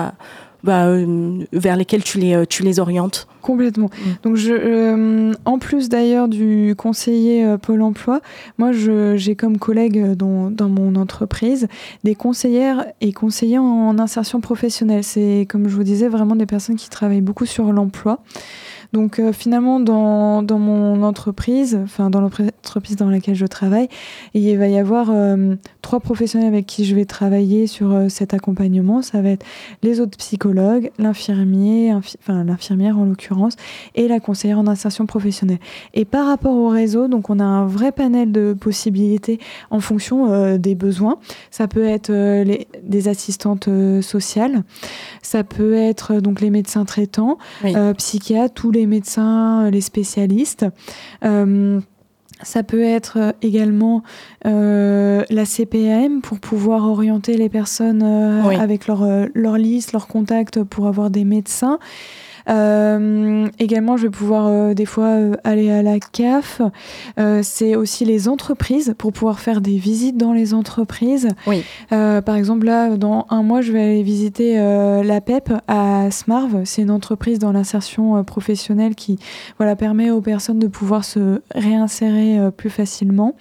[0.64, 3.88] bah, euh, vers lesquels tu les, euh, tu les orientes Complètement.
[3.88, 4.10] Mm.
[4.24, 8.22] Donc, je, euh, en plus d'ailleurs du conseiller Pôle emploi,
[8.58, 11.68] moi, j'ai comme collègue dans, dans, mon entreprise
[12.04, 15.04] des conseillères et conseillers en insertion professionnelle.
[15.04, 18.20] C'est, comme je vous disais, vraiment des personnes qui travaillent beaucoup sur l'emploi.
[18.94, 23.88] Donc euh, finalement, dans, dans, mon entreprise, enfin dans l'entreprise dans laquelle je travaille,
[24.34, 28.34] il va y avoir euh, trois professionnels avec qui je vais travailler sur euh, cet
[28.34, 29.02] accompagnement.
[29.02, 29.46] Ça va être
[29.82, 33.56] les autres psychologues, l'infirmier, enfin l'infirmière en l'occurrence,
[33.96, 35.60] et la conseillère en insertion professionnelle.
[35.94, 40.58] Et par rapport au réseau, donc on a un vrai panel de possibilités en fonction
[40.58, 41.18] des besoins.
[41.50, 43.70] Ça peut être les, des assistantes
[44.02, 44.64] sociales,
[45.22, 47.38] ça peut être donc les médecins traitants,
[47.98, 50.66] psychiatres, tous les les médecins, les spécialistes.
[51.24, 51.80] Euh,
[52.42, 54.02] ça peut être également
[54.48, 60.64] euh, la CPM pour pouvoir orienter les personnes euh, avec leur, leur liste, leurs contacts
[60.64, 61.78] pour avoir des médecins.
[62.50, 66.62] Euh, également, je vais pouvoir euh, des fois euh, aller à la CAF.
[67.42, 71.30] c'est aussi les entreprises pour pouvoir faire des visites dans les entreprises.
[71.48, 71.64] Oui.
[71.90, 76.62] par exemple, là, dans un mois, je vais aller visiter la PEP à Smarv.
[76.66, 79.20] C'est une entreprise dans l'insertion professionnelle qui
[79.58, 83.36] voilà, permet aux personnes de pouvoir se réinsérer plus facilement.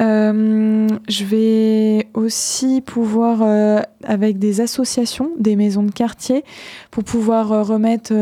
[0.00, 6.44] Euh, je vais aussi pouvoir, euh, avec des associations, des maisons de quartier,
[6.90, 8.12] pour pouvoir euh, remettre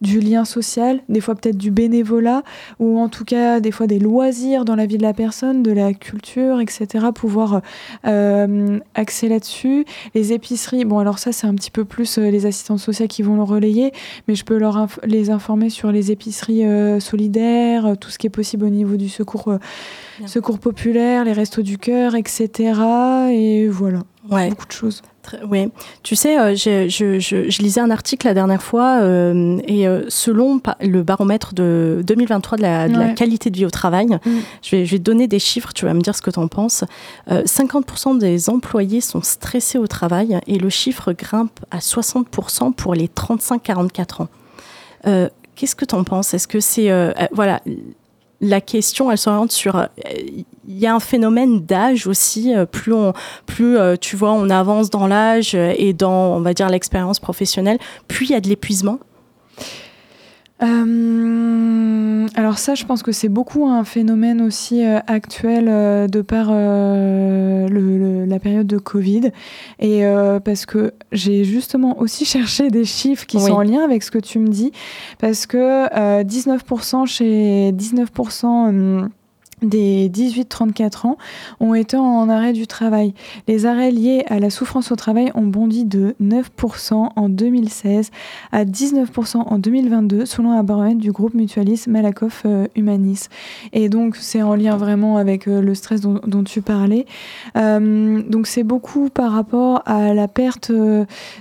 [0.00, 2.42] du lien social, des fois peut-être du bénévolat,
[2.78, 5.72] ou en tout cas des fois des loisirs dans la vie de la personne, de
[5.72, 7.06] la culture, etc.
[7.14, 7.62] Pouvoir
[8.02, 9.84] axer là-dessus.
[10.14, 13.36] Les épiceries, bon alors ça c'est un petit peu plus les assistantes sociales qui vont
[13.36, 13.92] le relayer,
[14.28, 16.64] mais je peux leur les informer sur les épiceries
[17.00, 19.58] solidaires, tout ce qui est possible au niveau du secours
[20.26, 22.72] secours populaire, les restos du cœur, etc.
[23.30, 25.02] Et voilà, beaucoup de choses.
[25.48, 25.70] Oui,
[26.02, 30.60] tu sais, euh, je, je, lisais un article la dernière fois euh, et euh, selon
[30.80, 34.30] le baromètre de 2023 de la, qualité de vie au travail, mm.
[34.62, 36.38] je, vais, je, vais, te donner des chiffres, tu vas me dire ce que tu
[36.38, 36.84] en penses.
[37.30, 43.08] 50% des employés sont stressés au travail et le chiffre grimpe à 60% pour les
[43.08, 44.28] 35-44 ans.
[45.54, 46.34] Qu'est-ce que tu en penses?
[46.34, 46.90] Est-ce que c'est
[47.32, 47.60] voilà
[48.40, 49.76] la question, elle s'oriente sur.
[49.76, 49.86] Euh,
[50.66, 52.54] il y a un phénomène d'âge aussi.
[52.54, 53.12] Euh, plus on,
[53.46, 57.78] plus euh, tu vois, on avance dans l'âge et dans, on va dire, l'expérience professionnelle,
[58.08, 58.98] plus il y a de l'épuisement.
[60.62, 66.22] Euh, alors ça, je pense que c'est beaucoup un phénomène aussi euh, actuel euh, de
[66.22, 69.30] par le, la période de Covid.
[69.80, 70.04] Et
[70.44, 74.18] parce que j'ai justement aussi cherché des chiffres qui sont en lien avec ce que
[74.18, 74.72] tu me dis.
[75.18, 79.08] Parce que 19% chez 19%
[79.62, 81.16] des 18-34 ans
[81.60, 83.14] ont été en arrêt du travail.
[83.48, 88.10] Les arrêts liés à la souffrance au travail ont bondi de 9% en 2016
[88.52, 93.28] à 19% en 2022 selon un baromètre du groupe mutualiste Malakoff euh, Humanis.
[93.72, 97.06] Et donc c'est en lien vraiment avec euh, le stress dont, tu parlais.
[97.56, 100.70] Euh, donc c'est beaucoup par rapport à la perte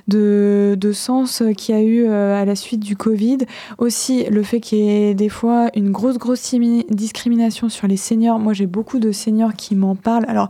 [0.07, 3.39] de, sens qu'il y a eu à la suite du Covid.
[3.79, 6.43] Aussi le fait qu'il y ait des fois une grosse grosse
[6.89, 7.97] discrimination sur les
[8.39, 10.25] moi, j'ai beaucoup de seniors qui m'en parlent.
[10.27, 10.49] Alors,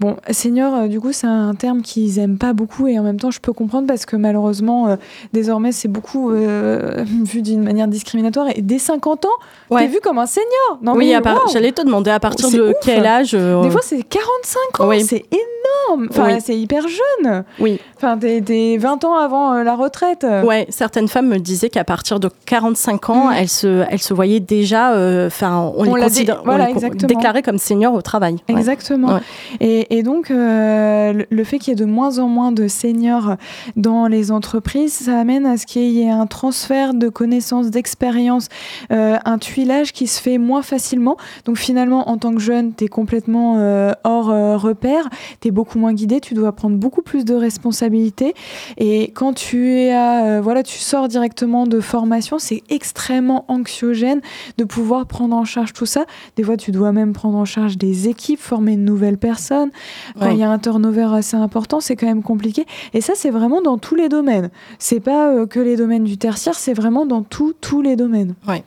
[0.00, 3.20] Bon, senior, euh, du coup, c'est un terme qu'ils aiment pas beaucoup et en même
[3.20, 4.96] temps, je peux comprendre parce que malheureusement, euh,
[5.34, 8.46] désormais, c'est beaucoup euh, vu d'une manière discriminatoire.
[8.56, 9.28] Et dès 50 ans,
[9.68, 9.82] ouais.
[9.82, 10.78] t'es vu comme un senior.
[10.80, 11.14] Non, oui,
[11.52, 14.88] j'allais te demander à partir de quel âge Des fois, c'est 45 ans.
[14.88, 15.02] Oui.
[15.02, 16.08] C'est énorme.
[16.10, 17.44] Enfin, c'est hyper jeune.
[17.58, 17.78] Oui.
[17.96, 20.26] Enfin, t'es 20 ans avant la retraite.
[20.44, 23.34] Ouais, certaines femmes me disaient qu'à partir de 45 ans, mm.
[23.36, 24.92] elles, se, elles se voyaient déjà,
[25.26, 28.36] enfin, on, les, considère, voilà, déclarées comme seniors au travail.
[28.48, 29.20] Exactement.
[29.60, 33.34] Et, et donc, euh, le fait qu'il y ait de moins en moins de seniors
[33.74, 38.48] dans les entreprises, ça amène à ce qu'il y ait un transfert de connaissances, d'expériences,
[38.92, 41.16] euh, un tuilage qui se fait moins facilement.
[41.44, 44.26] Donc finalement, en tant que jeune, tu es complètement euh, hors
[44.60, 45.08] repère,
[45.40, 48.34] tu es beaucoup moins guidé, tu dois prendre beaucoup plus de responsabilités.
[48.78, 54.20] Et quand tu, es à, voilà, tu sors directement de formation, c'est extrêmement anxiogène
[54.56, 56.04] de pouvoir prendre en charge tout ça.
[56.36, 59.70] Des fois, tu dois même prendre en charge des équipes, former de nouvelles personnes.
[60.18, 62.66] Quand il y a un turnover assez important, c'est quand même compliqué.
[62.94, 64.50] Et ça, c'est vraiment dans tous les domaines.
[64.78, 68.34] C'est pas euh, que les domaines du tertiaire, c'est vraiment dans tous tous les domaines.
[68.46, 68.64] Ouais.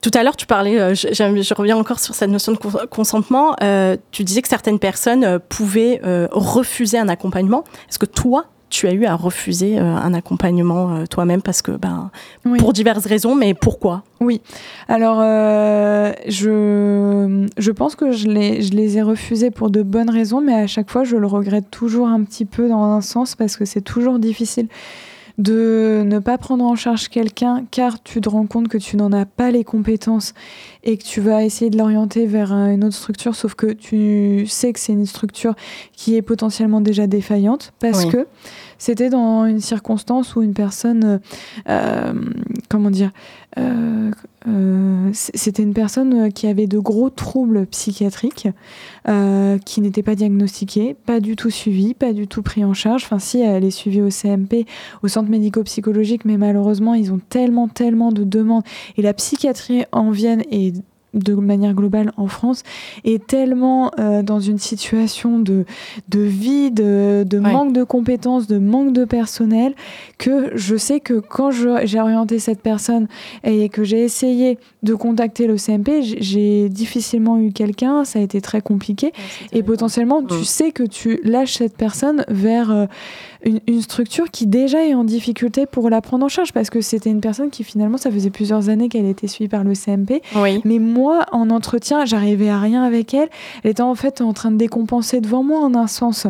[0.00, 3.56] Tout à l'heure, tu parlais, euh, je, reviens encore sur cette notion de consentement.
[3.62, 7.64] Euh, tu disais que certaines personnes pouvaient refuser un accompagnement.
[7.88, 11.72] Est-ce que toi, tu as eu à refuser euh, un accompagnement euh, toi-même parce que
[11.72, 12.10] ben
[12.58, 14.02] pour diverses raisons mais pourquoi?
[14.20, 14.40] Oui.
[14.88, 20.10] Alors euh, je je pense que je les je les ai refusés pour de bonnes
[20.10, 23.34] raisons mais à chaque fois je le regrette toujours un petit peu dans un sens
[23.34, 24.68] parce que c'est toujours difficile
[25.38, 29.12] de ne pas prendre en charge quelqu'un car tu te rends compte que tu n'en
[29.12, 30.34] as pas les compétences
[30.82, 34.72] et que tu vas essayer de l'orienter vers une autre structure, sauf que tu sais
[34.72, 35.54] que c'est une structure
[35.92, 38.26] qui est potentiellement déjà défaillante parce que
[38.78, 41.20] c'était dans une circonstance où une personne,
[41.68, 42.12] euh,
[42.68, 43.10] comment dire,
[43.58, 44.10] euh,
[44.48, 48.48] euh, c'était une personne qui avait de gros troubles psychiatriques,
[49.64, 53.04] qui n'était pas diagnostiquée, pas du tout suivie, pas du tout pris en charge.
[53.04, 54.66] Enfin, si, elle est suivie au CMP,
[55.02, 58.64] au centre médico-psychologique, mais malheureusement, ils ont tellement, tellement de demandes.
[58.96, 60.74] Et la psychiatrie en Vienne est
[61.14, 62.62] de manière globale en France
[63.04, 65.64] est tellement euh, dans une situation de,
[66.08, 69.74] de vide, de, manque de compétences, de manque de personnel,
[70.18, 73.08] que je sais que quand j'ai orienté cette personne
[73.44, 78.40] et que j'ai essayé de contacter le CMP, j'ai difficilement eu quelqu'un, ça a été
[78.40, 79.12] très compliqué.
[79.52, 82.86] et potentiellement, tu sais que tu lâches cette personne vers euh,
[83.44, 87.10] une, structure qui déjà est en difficulté pour la prendre en charge parce que c'était
[87.10, 90.22] une personne qui finalement, ça faisait plusieurs années qu'elle était suivie par le CMP.
[90.64, 93.28] Mais moi, en entretien, j'arrivais à rien avec elle.
[93.62, 96.26] Elle était en fait en train de décompenser devant moi en un sens.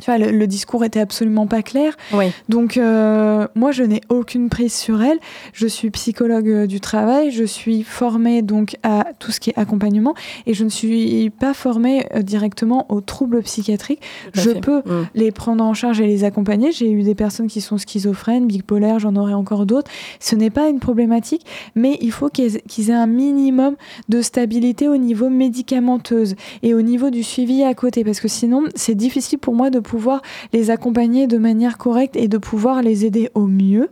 [0.00, 1.96] Tu vois, le, discours était absolument pas clair.
[2.12, 2.26] Oui.
[2.48, 5.18] Donc, euh, moi, je n'ai aucune prise sur elle.
[5.52, 7.30] Je suis psychologue euh, du travail.
[7.30, 10.14] Je suis formée donc à tout ce qui est accompagnement
[10.46, 14.00] et je ne suis pas formée euh, directement aux troubles psychiatriques.
[14.32, 15.06] Je peux mm.
[15.14, 16.72] les prendre en charge et les accompagner.
[16.72, 19.90] J'ai eu des personnes qui sont schizophrènes, bipolaires, j'en aurai encore d'autres.
[20.18, 23.76] Ce n'est pas une problématique, mais il faut qu'ils aient un minimum
[24.08, 28.64] de stabilité au niveau médicamenteuse et au niveau du suivi à côté parce que sinon,
[28.74, 33.04] c'est difficile pour moi de pouvoir les accompagner de manière correcte et de pouvoir les
[33.04, 33.88] aider au mieux.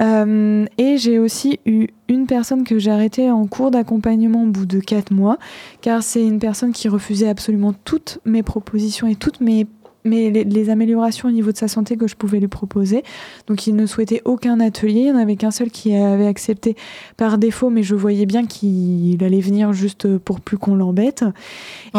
[0.00, 4.66] Euh, et j'ai aussi eu une personne que j'ai arrêtée en cours d'accompagnement au bout
[4.66, 5.38] de quatre mois,
[5.80, 9.66] car c'est une personne qui refusait absolument toutes mes propositions et toutes mes
[10.06, 13.02] mais les, améliorations au niveau de sa santé que je pouvais lui proposer.
[13.46, 16.76] Donc il ne souhaitait aucun atelier, il n'y en avait qu'un seul qui avait accepté
[17.16, 21.24] par défaut, mais je voyais bien qu'il allait venir juste pour plus qu'on l'embête.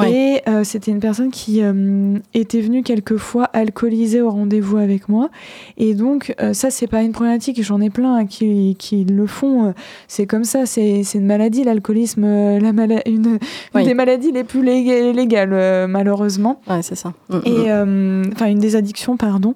[0.05, 5.29] Et euh, c'était une personne qui euh, était venue quelquefois alcoolisée au rendez-vous avec moi.
[5.77, 9.25] Et donc euh, ça, c'est pas une problématique, j'en ai plein hein, qui, qui, le
[9.25, 9.73] font.
[10.07, 12.71] C'est comme ça, c'est une maladie, l'alcoolisme, la
[13.07, 13.39] une,
[13.73, 16.61] des maladies les plus légales, malheureusement.
[16.69, 17.13] Ouais, c'est ça.
[17.29, 17.77] Mm, et mm.
[17.77, 17.85] Euh,
[18.33, 19.55] enfin une des addictions, pardon.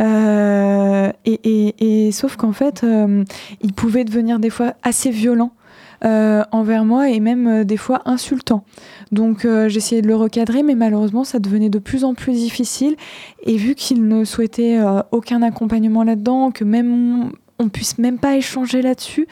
[0.00, 3.24] Euh, et, sauf qu'en fait, euh,
[3.62, 5.52] il pouvait devenir des fois assez violent.
[6.02, 8.64] envers moi et même des fois insultant.
[9.12, 12.96] Donc j'essayais de le recadrer, mais malheureusement ça devenait de plus en plus difficile.
[13.44, 14.78] Et vu qu'il ne souhaitait
[15.10, 19.28] aucun accompagnement là-dedans, que même on puisse même pas échanger là-dessus,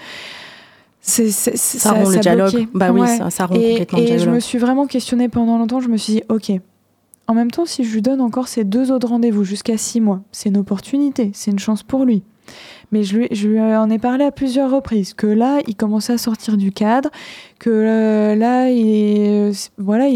[1.01, 2.69] c'est, ça, rompt le dialogue.
[2.75, 4.23] Bah oui, ça, rompt et, complètement le dialogue.
[4.23, 5.81] Et je me suis vraiment questionnée pendant longtemps.
[5.81, 6.53] Je me suis dit, ok,
[7.29, 10.23] en même temps, si je lui donne encore ces deux autres rendez-vous jusqu'à six mois,
[10.33, 12.23] c'est une opportunité, c'est une chance pour lui.
[12.91, 16.57] Mais je lui, en ai parlé à plusieurs reprises, que là, il commençait à sortir
[16.57, 17.11] du cadre,
[17.59, 20.07] que euh, là, il, voilà,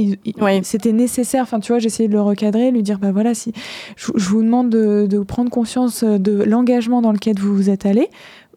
[0.62, 1.42] c'était nécessaire.
[1.42, 3.52] Enfin, tu vois, j'essayais de le recadrer, lui dire, bah voilà, si
[3.96, 8.08] je, vous demande de, prendre conscience de l'engagement dans lequel vous vous êtes allé,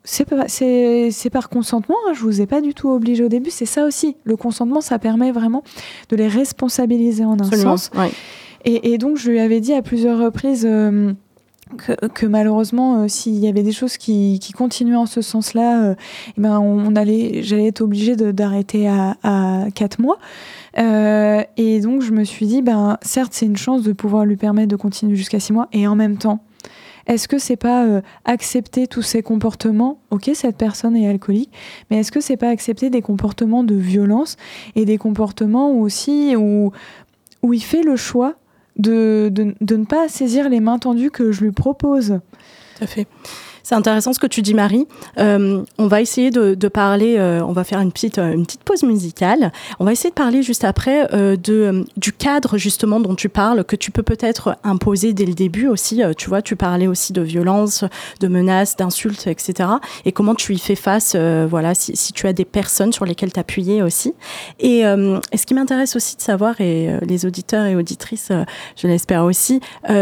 [0.06, 3.86] c'est par consentement, hein, je vous ai pas du tout obligé au début, c'est ça
[3.86, 4.16] aussi.
[4.24, 5.64] Le consentement, ça permet vraiment
[6.08, 7.92] de les responsabiliser en un sens.
[8.68, 11.14] Et, donc, je lui avais dit à plusieurs reprises euh,
[12.16, 15.96] que, malheureusement, euh, s'il y avait des choses qui, continuaient en ce sens-là, euh,
[16.36, 20.18] eh ben on, allait, j'allais être obligée d'arrêter à, à 4 mois.
[20.76, 24.70] et donc, je me suis dit, ben, certes, c'est une chance de pouvoir lui permettre
[24.70, 26.40] de continuer jusqu'à 6 mois, et en même temps,
[27.06, 30.00] est-ce que c'est pas accepter tous ces comportements?
[30.10, 31.52] Ok, cette personne est alcoolique,
[31.92, 34.38] mais est-ce que c'est pas accepter des comportements de violence
[34.76, 36.72] et des comportements aussi où,
[37.44, 38.38] où il fait le choix
[38.78, 42.20] de, de, ne pas saisir les mains tendues que je lui propose.
[42.78, 43.08] Tout à fait.
[43.66, 44.88] C'est intéressant ce que tu dis, Marie.
[45.18, 48.64] Euh, on va essayer de, parler, euh, on va faire une petite, euh, une petite
[48.64, 49.52] pause musicale.
[49.80, 53.76] On va essayer de parler juste après de, du cadre justement dont tu parles, que
[53.76, 56.04] tu peux peut-être imposer dès le début aussi.
[56.16, 57.84] tu vois, tu parlais aussi de violence,
[58.20, 59.70] de menaces, d'insultes, etc.
[60.06, 63.82] Et comment tu y fais face, voilà, si, tu as des personnes sur lesquelles t'appuyer
[63.82, 64.14] aussi.
[64.60, 68.32] Et, et, ce qui m'intéresse aussi de savoir, et les auditeurs et auditrices,
[68.76, 69.60] je l'espère aussi,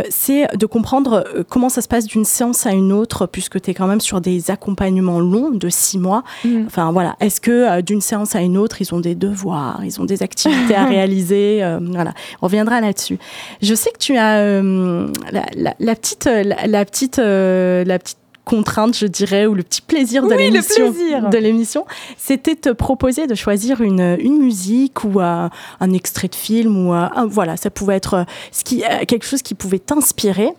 [0.09, 3.71] c'est de comprendre comment ça se passe d'une séance à une autre, puisque que tu
[3.71, 6.23] es quand même sur des accompagnements longs de six mois.
[6.43, 6.65] Mm.
[6.65, 10.01] Enfin voilà, est-ce que euh, d'une séance à une autre, ils ont des devoirs, ils
[10.01, 13.19] ont des activités à réaliser euh, Voilà, on reviendra là-dessus.
[13.61, 19.45] Je sais que tu as euh, la, petite, la, petite, la petite contrainte, je dirais,
[19.45, 21.85] ou le petit plaisir de l'émission, de l'émission,
[22.17, 25.49] c'était te proposer de choisir une, une musique ou un
[25.93, 29.79] extrait de film ou un, voilà, ça pouvait être ce qui, quelque chose qui pouvait
[29.79, 30.49] t'inspirer.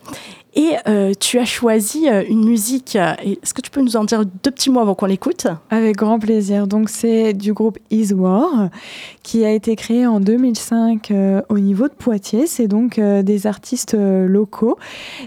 [0.56, 2.94] Et euh, tu as choisi euh, une musique.
[2.94, 5.48] Euh, est-ce que tu peux nous en dire deux petits mots avant qu'on l'écoute?
[5.70, 6.68] Avec grand plaisir.
[6.68, 8.68] Donc c'est du groupe Is War
[9.24, 11.12] qui a été créé en 2005
[11.48, 12.46] au niveau de Poitiers.
[12.46, 14.78] C'est donc des artistes locaux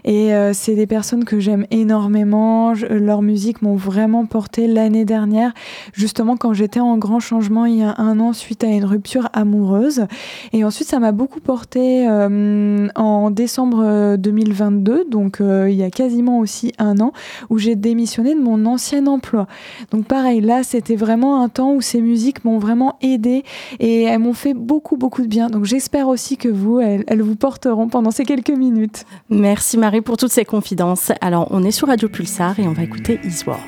[0.05, 2.73] et c'est des personnes que j'aime énormément.
[2.73, 5.51] leurs musiques m'ont vraiment porté l'année dernière,
[5.93, 9.29] justement quand j'étais en grand changement il y a un an suite à une rupture
[9.33, 10.05] amoureuse.
[10.53, 15.89] Et ensuite ça m'a beaucoup porté en décembre 2022 donc donc euh, il y a
[15.89, 17.11] quasiment aussi un an,
[17.49, 19.47] où j'ai démissionné de mon ancien emploi.
[19.91, 23.43] Donc pareil, là, c'était vraiment un temps où ces musiques m'ont vraiment aidé
[23.79, 25.49] et elles m'ont fait beaucoup, beaucoup de bien.
[25.49, 29.05] Donc j'espère aussi que vous, elles, vous porteront pendant ces quelques minutes.
[29.29, 31.11] Merci Marie pour toutes ces confidences.
[31.19, 33.59] Alors on est sur Radio Pulsar et on va écouter Iswar.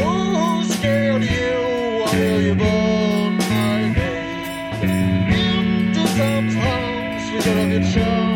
[0.00, 2.87] Oh, scared you, are you?
[7.80, 8.27] future.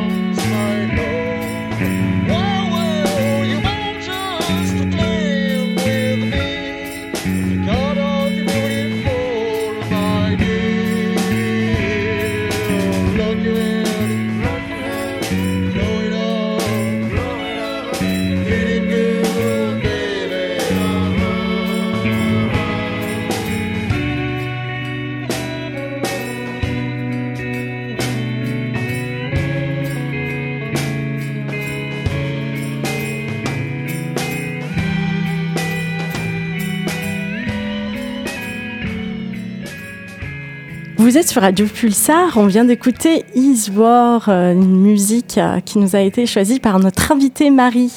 [41.12, 45.78] Vous êtes sur Radio Pulsar, on vient d'écouter Is War, euh, une musique euh, qui
[45.78, 47.92] nous a été choisie par notre invitée Marie.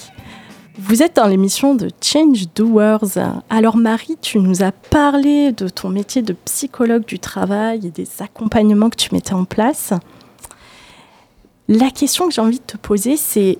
[0.77, 3.17] Vous êtes dans l'émission de Change Doers.
[3.49, 8.09] Alors Marie, tu nous as parlé de ton métier de psychologue du travail et des
[8.19, 9.93] accompagnements que tu mettais en place.
[11.69, 13.59] La question que j'ai envie de te poser, c'est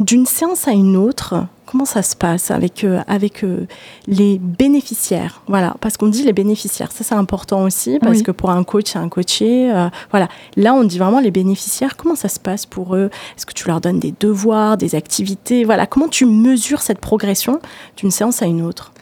[0.00, 3.66] d'une séance à une autre, comment ça se passe avec, euh, avec euh,
[4.06, 5.40] les bénéficiaires?
[5.48, 8.90] Voilà, parce qu'on dit les bénéficiaires, ça c'est important aussi, parce que pour un coach,
[8.92, 9.72] c'est un coaché.
[9.72, 13.08] Euh, voilà, là on dit vraiment les bénéficiaires, comment ça se passe pour eux?
[13.36, 15.64] Est-ce que tu leur donnes des devoirs, des activités?
[15.64, 17.58] Voilà, comment tu mesures cette progression
[17.96, 18.92] d'une séance à une autre?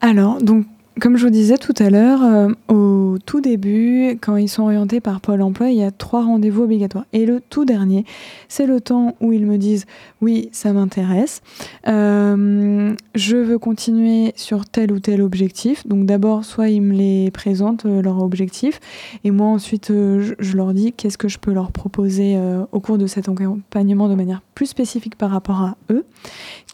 [0.00, 0.64] Alors, donc
[1.00, 5.00] comme je vous disais tout à l'heure, euh, au tout début, quand ils sont orientés
[5.00, 7.04] par Pôle emploi, il y a trois rendez-vous obligatoires.
[7.12, 8.06] Et le tout dernier,
[8.48, 9.84] c'est le temps où ils me disent
[10.22, 11.42] oui, ça m'intéresse,
[11.86, 15.86] euh, je veux continuer sur tel ou tel objectif.
[15.86, 18.80] Donc d'abord, soit ils me les présentent, euh, leur objectif,
[19.24, 22.38] et moi ensuite, je, je, leur dis qu'est-ce que je peux leur proposer
[22.72, 26.04] au cours de cet accompagnement de manière plus spécifique par rapport à eux,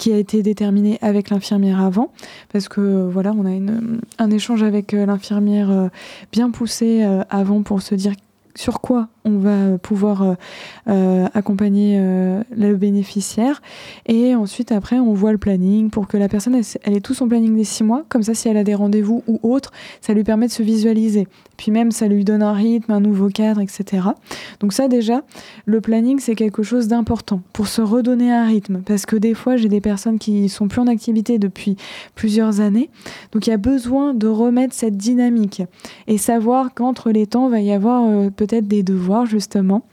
[0.03, 2.11] qui a été déterminé avec l'infirmière avant,
[2.53, 5.89] parce que voilà, on a une un échange avec euh, l'infirmière euh,
[6.33, 8.15] bien poussé euh, avant pour se dire
[8.55, 10.35] sur quoi on va pouvoir euh,
[10.89, 13.63] euh, accompagner euh, le bénéficiaire.
[14.07, 17.29] Et ensuite, après, on voit le planning pour que la personne, elle, ait tout son
[17.29, 18.05] planning des six mois.
[18.09, 21.29] Comme ça, si elle a des rendez-vous ou autres, ça lui permet de se visualiser.
[21.57, 24.09] Puis même, ça lui donne un rythme, un nouveau cadre, etc.
[24.61, 25.23] Donc ça, déjà,
[25.67, 28.83] le planning, c'est quelque chose d'important pour se redonner un rythme.
[28.85, 31.77] Parce que des fois, j'ai des personnes qui sont plus en activité depuis
[32.17, 32.91] plusieurs années.
[33.31, 35.63] Donc il y a besoin de remettre cette dynamique
[36.09, 39.87] et savoir qu'entre les temps, va y avoir peut-être des devoirs justement.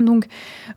[0.00, 0.26] Donc,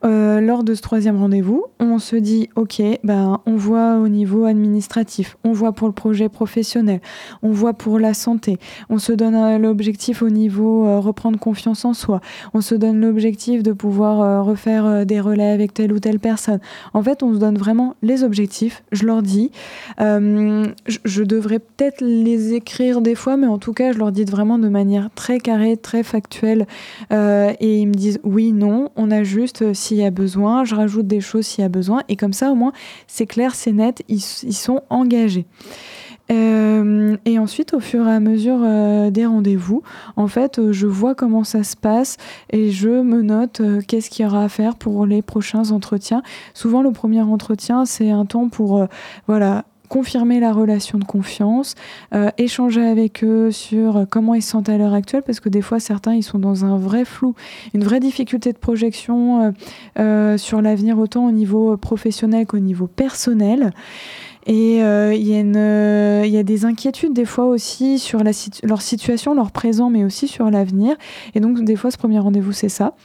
[0.05, 4.45] euh, lors de ce troisième rendez-vous, on se dit, OK, ben, on voit au niveau
[4.45, 7.01] administratif, on voit pour le projet professionnel,
[7.43, 8.57] on voit pour la santé,
[8.89, 12.21] on se donne euh, l'objectif au niveau euh, reprendre confiance en soi,
[12.53, 16.59] on se donne l'objectif de pouvoir refaire des relais avec telle ou telle personne.
[16.93, 19.51] En fait, on se donne vraiment les objectifs, je leur dis,
[19.97, 24.57] je, devrais peut-être les écrire des fois, mais en tout cas, je leur dis vraiment
[24.57, 26.65] de manière très carrée, très factuelle,
[27.11, 30.75] et ils me disent oui, non, on a juste euh, s'il y a besoin, je
[30.75, 32.73] rajoute des choses s'il y a besoin, et comme ça au moins
[33.07, 35.45] c'est clair, c'est net, ils, sont engagés.
[36.31, 39.81] Euh, et ensuite, au fur et à mesure euh, des rendez-vous,
[40.15, 42.17] en fait, je vois comment ça se passe
[42.51, 46.21] et je me note qu'est-ce qu'il y aura à faire pour les prochains entretiens.
[46.53, 48.85] Souvent, le premier entretien, c'est un temps pour
[49.27, 51.75] voilà confirmer la relation de confiance,
[52.13, 55.61] euh, échanger avec eux sur comment ils se sentent à l'heure actuelle, parce que des
[55.61, 57.35] fois, certains, ils sont dans un vrai flou,
[57.73, 59.51] une vraie difficulté de projection euh,
[59.99, 63.71] euh, sur l'avenir, autant au niveau professionnel qu'au niveau personnel.
[64.45, 70.03] Et il y, a des inquiétudes des fois aussi sur leur situation, leur présent, mais
[70.03, 70.95] aussi sur l'avenir.
[71.35, 72.95] Et donc, des fois, ce premier rendez-vous, c'est ça.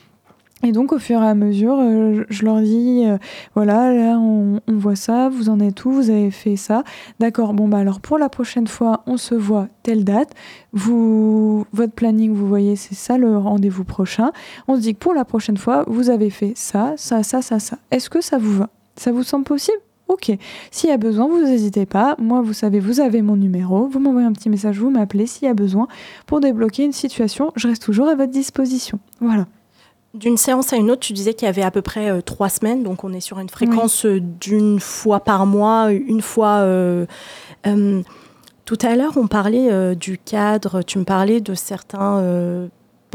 [0.63, 3.17] Et donc, au fur et à mesure, euh, je leur dis, euh,
[3.55, 6.83] voilà, là, on, voit ça, vous en êtes où, vous avez fait ça.
[7.19, 10.31] D'accord, bon, bah alors pour la prochaine fois, on se voit telle date.
[10.71, 14.31] Vous, votre planning, vous voyez, c'est ça le rendez-vous prochain.
[14.67, 17.59] On se dit que pour la prochaine fois, vous avez fait ça, ça, ça, ça,
[17.59, 17.77] ça.
[17.91, 18.69] Est-ce que ça vous va?
[18.95, 19.77] Ça vous semble possible?
[20.07, 20.31] Ok.
[20.71, 22.15] S'il y a besoin, vous n'hésitez pas.
[22.17, 23.87] Moi, vous savez, vous avez mon numéro.
[23.87, 25.87] Vous m'envoyez un petit message, vous m'appelez s'il y a besoin
[26.25, 27.51] pour débloquer une situation.
[27.55, 28.99] Je reste toujours à votre disposition.
[29.19, 29.47] Voilà.
[30.15, 32.47] D'une séance à une autre, tu disais qu'il y avait à peu près euh, trois
[32.47, 36.59] semaines, donc on est sur une fréquence euh, d'une fois par mois, une fois.
[36.59, 37.05] Euh,
[38.63, 42.69] tout à l'heure, on parlait du cadre, tu me parlais de certains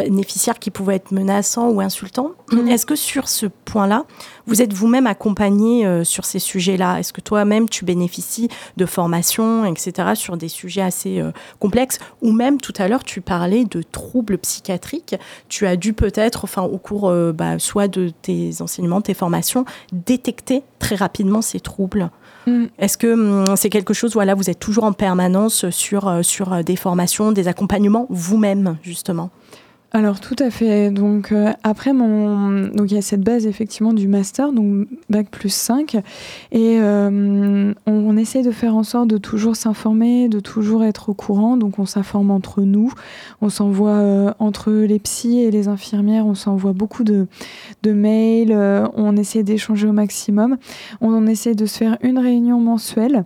[0.04, 2.32] bénéficiaires qui pouvaient être menaçants ou insultants.
[2.52, 2.68] Mhm.
[2.68, 4.04] Est-ce que sur ce point-là,
[4.46, 6.98] vous êtes vous-même accompagné euh, sur ces sujets-là?
[6.98, 11.98] Est-ce que toi-même, tu bénéficies de formations, etc., sur des sujets assez euh, complexes?
[12.22, 15.16] Ou même, tout à l'heure, tu parlais de troubles psychiatriques.
[15.48, 19.64] Tu as dû peut-être, enfin, au cours euh, bah, soit de tes enseignements, tes formations,
[19.92, 22.10] détecter très rapidement ces troubles.
[22.46, 22.66] Mm.
[22.78, 26.76] Est-ce que hum, c'est quelque chose, voilà, vous êtes toujours en permanence sur, sur des
[26.76, 29.30] formations, des accompagnements vous-même, justement?
[29.92, 30.90] Alors tout à fait.
[30.92, 35.28] Donc euh, après mon donc il y a cette base effectivement du master donc bac
[35.30, 35.96] plus 5
[36.52, 41.14] et euh, on, essaie de faire en sorte de toujours s'informer, de toujours être au
[41.14, 41.56] courant.
[41.56, 42.92] Donc on s'informe entre nous,
[43.40, 47.26] on s'envoie euh, entre les psys et les infirmières, on s'envoie beaucoup de,
[47.82, 48.52] de mails,
[48.94, 50.56] on essaie d'échanger au maximum.
[51.00, 53.24] On essaie de se faire une réunion mensuelle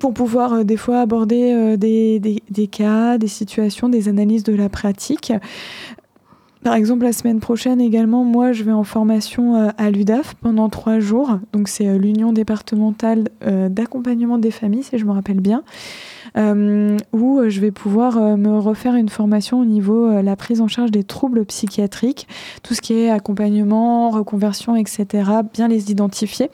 [0.00, 4.68] pour pouvoir euh, des fois aborder euh, des, cas, des situations, des analyses de la
[4.68, 5.32] pratique.
[6.64, 10.68] Par exemple, la semaine prochaine également, moi, je vais en formation euh, à l'UDAF pendant
[10.68, 11.38] trois jours.
[11.52, 13.28] Donc, c'est l'Union départementale
[13.68, 15.62] d'accompagnement des familles, si je me rappelle bien.
[16.36, 21.04] Où je vais pouvoir me refaire une formation au niveau la prise en charge des
[21.04, 22.26] troubles psychiatriques,
[22.62, 25.30] tout ce qui est accompagnement, reconversion, etc.
[25.52, 26.50] Bien les identifier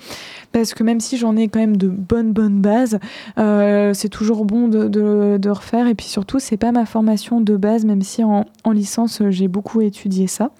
[0.57, 2.99] parce que même si j'en ai quand même de bonnes bonnes bases,
[3.37, 5.87] euh, c'est toujours bon de, de, refaire.
[5.87, 9.49] Et puis surtout, c'est pas ma formation de base, même si en, en licence j'ai
[9.49, 10.51] beaucoup étudié ça.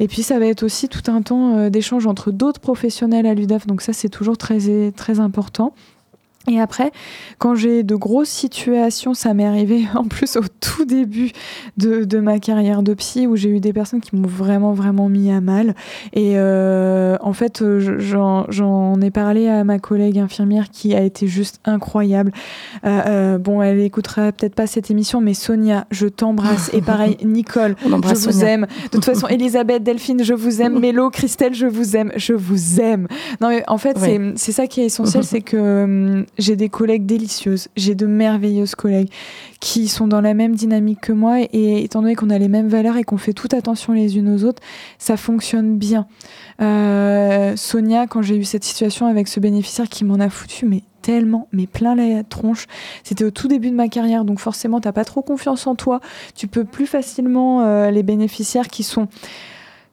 [0.00, 3.34] Et puis ça va être aussi tout un temps euh, d'échange entre d'autres professionnels à
[3.34, 5.74] l'UDAF, donc ça c'est toujours très très important.
[6.48, 6.92] Et après,
[7.38, 11.32] quand j'ai de grosses situations, ça m'est arrivé en plus au tout début
[11.76, 15.08] de, de ma carrière de psy, où j'ai eu des personnes qui m'ont vraiment, vraiment
[15.08, 15.74] mis à mal.
[16.12, 21.60] Et euh, en fait, j'en ai parlé à ma collègue infirmière qui a été juste
[21.64, 22.32] incroyable.
[22.84, 26.70] Euh, euh, bon, elle écoutera peut-être pas cette émission, mais Sonia, je t'embrasse.
[26.72, 28.66] Et pareil, Nicole, je vous aime.
[28.84, 30.78] De toute façon, Elisabeth, Delphine, je vous aime.
[30.78, 32.12] Mélo, Christelle, je vous aime.
[32.16, 33.08] Je vous aime.
[33.40, 33.96] Non, mais en fait,
[34.36, 38.74] c'est ça qui est essentiel, c'est que hum, j'ai des collègues délicieuses, j'ai de merveilleuses
[38.74, 39.10] collègues
[39.60, 42.68] qui sont dans la même dynamique que moi et étant donné qu'on a les mêmes
[42.68, 44.62] valeurs et qu'on fait toute attention les unes aux autres,
[44.98, 46.06] ça fonctionne bien.
[46.60, 50.82] Euh, Sonia, quand j'ai eu cette situation avec ce bénéficiaire qui m'en a foutu, mais
[51.02, 52.66] tellement, mais plein la tronche.
[53.02, 56.00] C'était au tout début de ma carrière, donc forcément, t'as pas trop confiance en toi.
[56.34, 59.08] Tu peux plus facilement euh, les bénéficiaires qui sont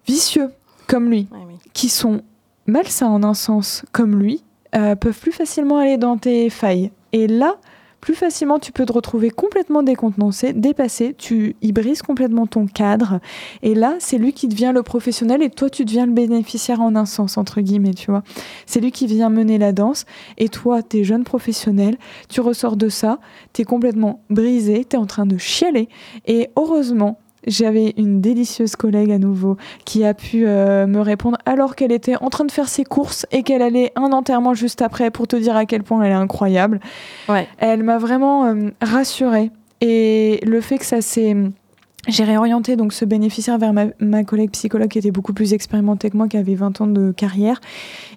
[0.08, 0.50] vicieux
[0.88, 1.28] comme lui,
[1.74, 2.22] qui sont
[2.68, 4.44] malsains en un sens comme lui,
[4.76, 6.92] euh, peuvent plus facilement aller dans tes failles.
[7.14, 7.58] Et là,
[8.06, 13.20] plus facilement tu peux te retrouver complètement décontenancé, dépassé, tu y brises complètement ton cadre.
[13.64, 16.96] Et là, c'est lui qui devient le professionnel et toi, tu deviens le bénéficiaire en
[16.96, 18.22] un sens, entre guillemets, tu vois.
[18.68, 20.06] C'est lui qui vient mener la danse
[20.38, 21.98] et toi, tu es jeune professionnel,
[22.30, 23.18] tu ressors de ça,
[23.54, 25.90] tu es complètement brisé, tu es en train de chialer.
[26.28, 31.76] Et heureusement, j'avais une délicieuse collègue à nouveau qui a pu euh, me répondre alors
[31.76, 35.12] qu'elle était en train de faire ses courses et qu'elle allait un enterrement juste après
[35.12, 36.80] pour te dire à quel point elle est incroyable.
[37.30, 37.48] Ouais.
[37.58, 39.52] Elle m'a vraiment euh, rassurée.
[39.82, 41.36] Et le fait que ça s'est
[42.08, 46.18] j'ai réorienté donc ce bénéficiaire vers ma, collègue psychologue qui était beaucoup plus expérimentée que
[46.18, 47.60] moi, qui avait 20 ans de carrière,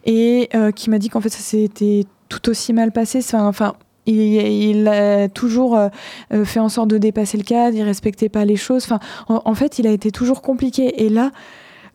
[0.05, 3.20] et euh, qui m'a dit qu'en fait ça s'était tout aussi mal passé.
[3.33, 3.74] Enfin,
[4.09, 5.89] il, a toujours euh,
[6.33, 8.85] euh, fait en sorte de dépasser le cadre, il respectait pas les choses.
[8.85, 11.05] Enfin, en, fait, il a été toujours compliqué.
[11.05, 11.31] Et là,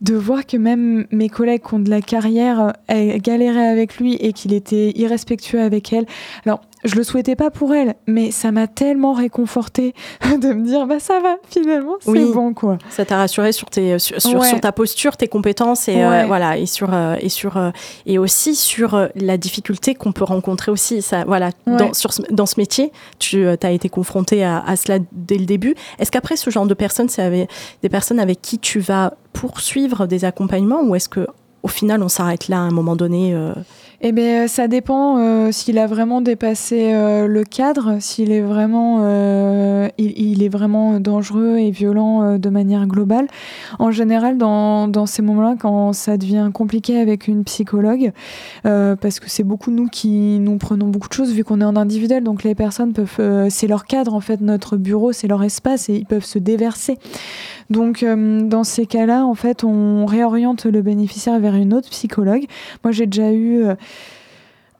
[0.01, 4.15] de voir que même mes collègues qui ont de la carrière euh, galéraient avec lui
[4.15, 6.05] et qu'il était irrespectueux avec elle.
[6.45, 10.85] Alors, je le souhaitais pas pour elle, mais ça m'a tellement réconforté de me dire
[10.85, 12.77] bah ça va finalement c'est bon quoi.
[12.89, 16.65] Ça t'a rassuré sur tes sur, sur, ta posture, tes compétences et euh, voilà et
[16.65, 17.71] sur euh, et sur euh,
[18.05, 21.01] et aussi sur la difficulté qu'on peut rencontrer aussi.
[21.01, 25.37] Ça voilà dans sur dans ce métier tu as été confronté à, à, cela dès
[25.37, 25.75] le début.
[25.99, 27.47] Est-ce qu'après ce genre de personnes c'est
[27.81, 31.27] des personnes avec qui tu vas poursuivre des accompagnements ou est-ce que
[31.63, 33.35] au final on s'arrête là à un moment donné
[34.05, 38.99] eh bien, ça dépend euh, s'il a vraiment dépassé euh, le cadre, s'il est vraiment,
[39.01, 43.27] euh, il, est vraiment dangereux et violent de manière globale.
[43.79, 48.11] En général, dans, dans ces moments-là, quand ça devient compliqué avec une psychologue,
[48.63, 51.77] parce que c'est beaucoup nous qui nous prenons beaucoup de choses vu qu'on est en
[51.77, 55.87] individuel, donc les personnes peuvent, c'est leur cadre en fait, notre bureau, c'est leur espace
[55.87, 56.97] et ils peuvent se déverser.
[57.73, 62.45] Donc, dans ces cas-là, en fait, on réoriente le bénéficiaire vers une autre psychologue.
[62.83, 63.65] Moi, j'ai déjà eu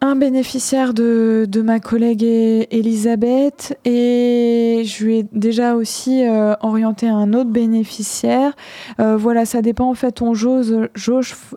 [0.04, 7.32] un bénéficiaire de, ma collègue Elisabeth et je lui ai déjà aussi euh, orienté un
[7.32, 8.52] autre bénéficiaire.
[9.00, 10.76] Euh, voilà, ça dépend en fait, on jauge,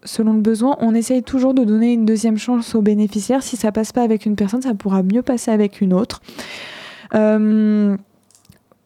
[0.05, 0.76] selon le besoin.
[0.78, 3.43] On essaye toujours de donner une deuxième chance aux bénéficiaires.
[3.43, 6.22] Si ça passe pas avec une personne, ça pourra mieux passer avec une autre.
[7.14, 7.97] Euh,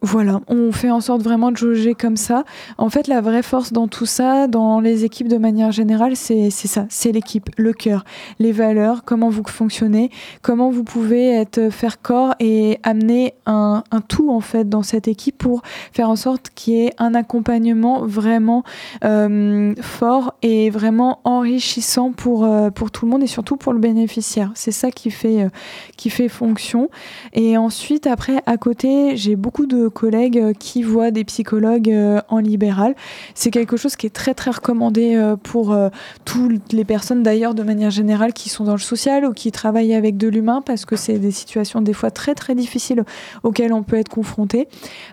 [0.03, 2.45] voilà, on fait en sorte vraiment de jauger comme ça.
[2.79, 6.51] En fait, la vraie force dans tout ça, dans les équipes de manière générale, c'est
[6.51, 8.05] ça, c'est l'équipe, le cœur,
[8.39, 14.01] les valeurs, comment vous fonctionnez, comment vous pouvez être faire corps et amener un, un
[14.01, 18.07] tout en fait dans cette équipe pour faire en sorte qu'il y ait un accompagnement
[18.07, 18.65] vraiment
[19.05, 23.79] euh, fort et vraiment enrichissant pour euh, pour tout le monde et surtout pour le
[23.79, 24.51] bénéficiaire.
[24.55, 25.49] C'est ça qui fait euh,
[25.97, 26.89] qui fait fonction.
[27.35, 32.21] Et ensuite, après, à côté, j'ai beaucoup de collègues euh, qui voient des psychologues euh,
[32.29, 32.95] en libéral.
[33.35, 35.77] C'est quelque chose qui est très très recommandé euh, pour
[36.25, 39.95] toutes les personnes d'ailleurs de manière générale qui sont dans le social ou qui travaillent
[39.95, 43.05] avec de l'humain parce que c'est des situations des fois très très difficiles
[43.43, 44.69] auxquelles on peut être confronté.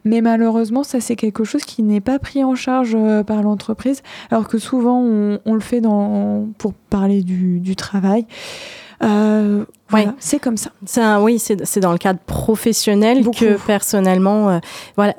[0.06, 4.02] Mais malheureusement, ça c'est quelque chose qui n'est pas pris en charge par l'entreprise
[4.32, 5.82] alors que souvent on, le fait
[6.58, 8.26] pour parler du travail.
[9.04, 10.72] Euh, voilà, c'est comme ça.
[10.98, 14.60] Un, oui, c'est dans le cadre professionnel que personnellement, euh,
[14.95, 15.16] voilà,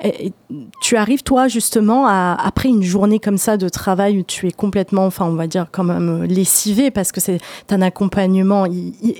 [0.81, 4.51] tu arrives toi justement à, après une journée comme ça de travail où tu es
[4.51, 8.67] complètement, enfin on va dire quand même lessivé parce que c'est un accompagnement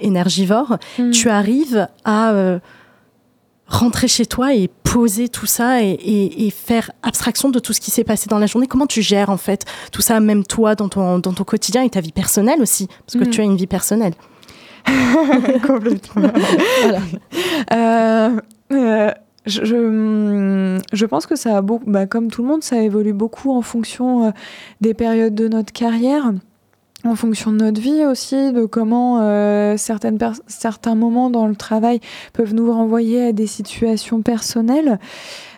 [0.02, 1.12] énergivore, hmm.
[1.12, 2.60] tu arrives à euh,
[3.68, 8.04] rentrer chez toi et poser tout ça et, faire abstraction de tout ce qui s'est
[8.04, 11.20] passé dans la journée Comment tu gères en fait tout ça, même toi, dans ton,
[11.20, 13.32] dans ton quotidien et ta vie personnelle aussi Parce que mm.
[13.32, 14.14] tu as une vie personnelle?
[15.68, 16.32] Complètement.
[16.82, 17.00] voilà.
[17.74, 19.12] Euh, euh,
[19.46, 23.52] je, je, pense que ça a beaucoup, bah, comme tout le monde, ça évolue beaucoup
[23.52, 24.32] en fonction euh,
[24.82, 26.32] des périodes de notre carrière
[27.06, 30.18] en fonction de notre vie aussi, de comment euh, certaines
[30.48, 32.02] certains moments dans le travail
[32.34, 35.00] peuvent nous renvoyer à des situations personnelles.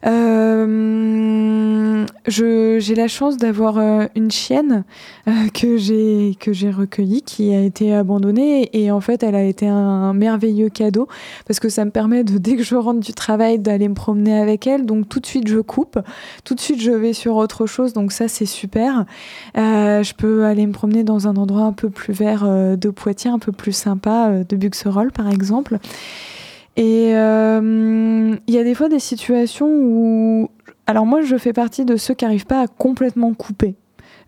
[0.06, 4.84] Euh, j'ai la chance d'avoir euh, une chienne
[5.28, 9.44] euh, que j'ai que j'ai recueillie, qui a été abandonnée et en fait elle a
[9.44, 11.08] été un merveilleux cadeau
[11.46, 14.40] parce que ça me permet de dès que je rentre du travail d'aller me promener
[14.40, 14.86] avec elle.
[14.86, 16.00] Donc tout de suite je coupe,
[16.44, 17.94] tout de suite je vais sur autre chose.
[17.94, 19.06] Donc ça c'est super.
[19.56, 23.40] je peux aller me promener dans un endroit un peu plus vert de Poitiers, un
[23.40, 25.80] peu plus sympa de Buxerolles par exemple.
[26.78, 30.50] Et euh, il y a des fois des situations où...
[30.88, 33.76] Alors moi, je fais partie de ceux qui n'arrivent pas à complètement couper.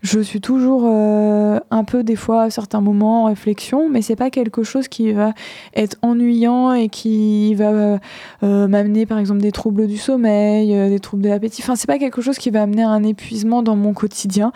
[0.02, 4.16] Je suis toujours euh, un peu des fois à certains moments en réflexion, mais c'est
[4.16, 5.32] pas quelque chose qui va
[5.74, 7.98] être ennuyant et qui va
[8.42, 11.62] euh, m'amener par exemple des troubles du sommeil, des troubles de l'appétit.
[11.62, 14.52] Enfin, c'est pas quelque chose qui va amener un épuisement dans mon quotidien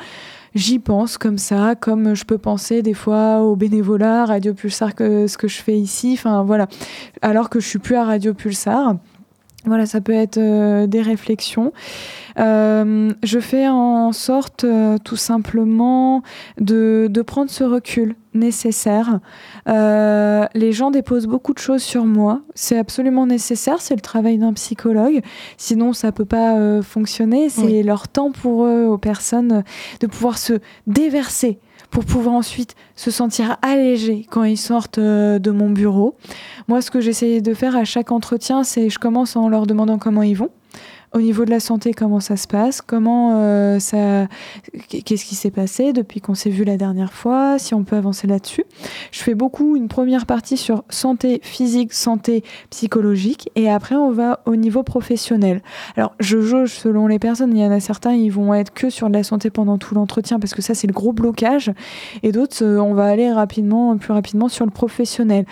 [0.55, 5.37] j'y pense comme ça, comme je peux penser des fois au bénévolat, Radio Pulsar, ce
[5.37, 6.69] que je fais ici, enfin voilà.
[7.23, 8.95] Alors que je suis plus à Radio Pulsar.
[9.69, 11.73] Voilà, ça peut être euh, des réflexions.
[12.39, 16.23] Euh, je fais en sorte euh, tout simplement
[16.59, 19.21] de, de, prendre ce recul nécessaire.
[19.67, 22.41] les gens déposent beaucoup de choses sur moi.
[22.55, 25.21] C'est absolument nécessaire, c'est le travail d'un psychologue.
[25.59, 27.49] Sinon, ça peut pas fonctionner.
[27.51, 29.65] C'est leur temps pour eux, aux personnes,
[30.01, 30.55] de pouvoir se
[30.87, 31.59] déverser
[31.91, 36.17] pour pouvoir ensuite se sentir allégé quand ils sortent euh, de mon bureau.
[36.69, 39.99] Moi, ce que j'essayais de faire à chaque entretien, c'est je commence en leur demandant
[39.99, 40.51] comment ils vont.
[41.15, 44.27] Au niveau de la santé, comment ça se passe Comment euh, ça
[44.89, 48.27] Qu'est-ce qui s'est passé depuis qu'on s'est vu la dernière fois Si on peut avancer
[48.27, 48.65] là-dessus.
[49.11, 54.41] Je fais beaucoup une première partie sur santé physique, santé psychologique, et après on va
[54.45, 55.63] au niveau professionnel.
[55.97, 57.57] Alors je jauge selon les personnes.
[57.57, 59.95] Il y en a certains, ils vont être que sur de la santé pendant tout
[59.95, 61.73] l'entretien parce que ça c'est le gros blocage,
[62.23, 65.47] et d'autres, euh, on va aller rapidement, plus rapidement sur le professionnel.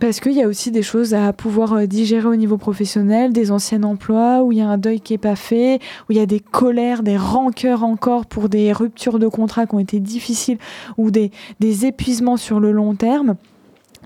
[0.00, 3.50] Parce qu'il y a aussi des choses à pouvoir euh, digérer au niveau professionnel, des
[3.50, 5.78] anciens emplois où il y a un deuil qui n'est pas fait,
[6.08, 9.74] où il y a des colères, des rancœurs encore pour des ruptures de contrats qui
[9.74, 10.56] ont été difficiles
[10.96, 11.30] ou des,
[11.60, 13.36] épuisements sur le long terme.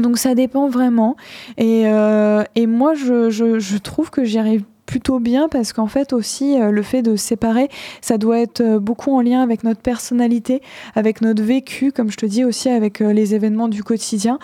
[0.01, 1.17] Donc ça dépend vraiment.
[1.59, 6.13] Et, euh, moi, je, je, je trouve que j'y arrive plutôt bien parce qu'en fait
[6.13, 7.71] aussi euh, le fait de séparer
[8.03, 10.61] ça doit être beaucoup en lien avec notre personnalité
[10.95, 14.39] avec notre vécu comme je te dis aussi avec les événements du quotidien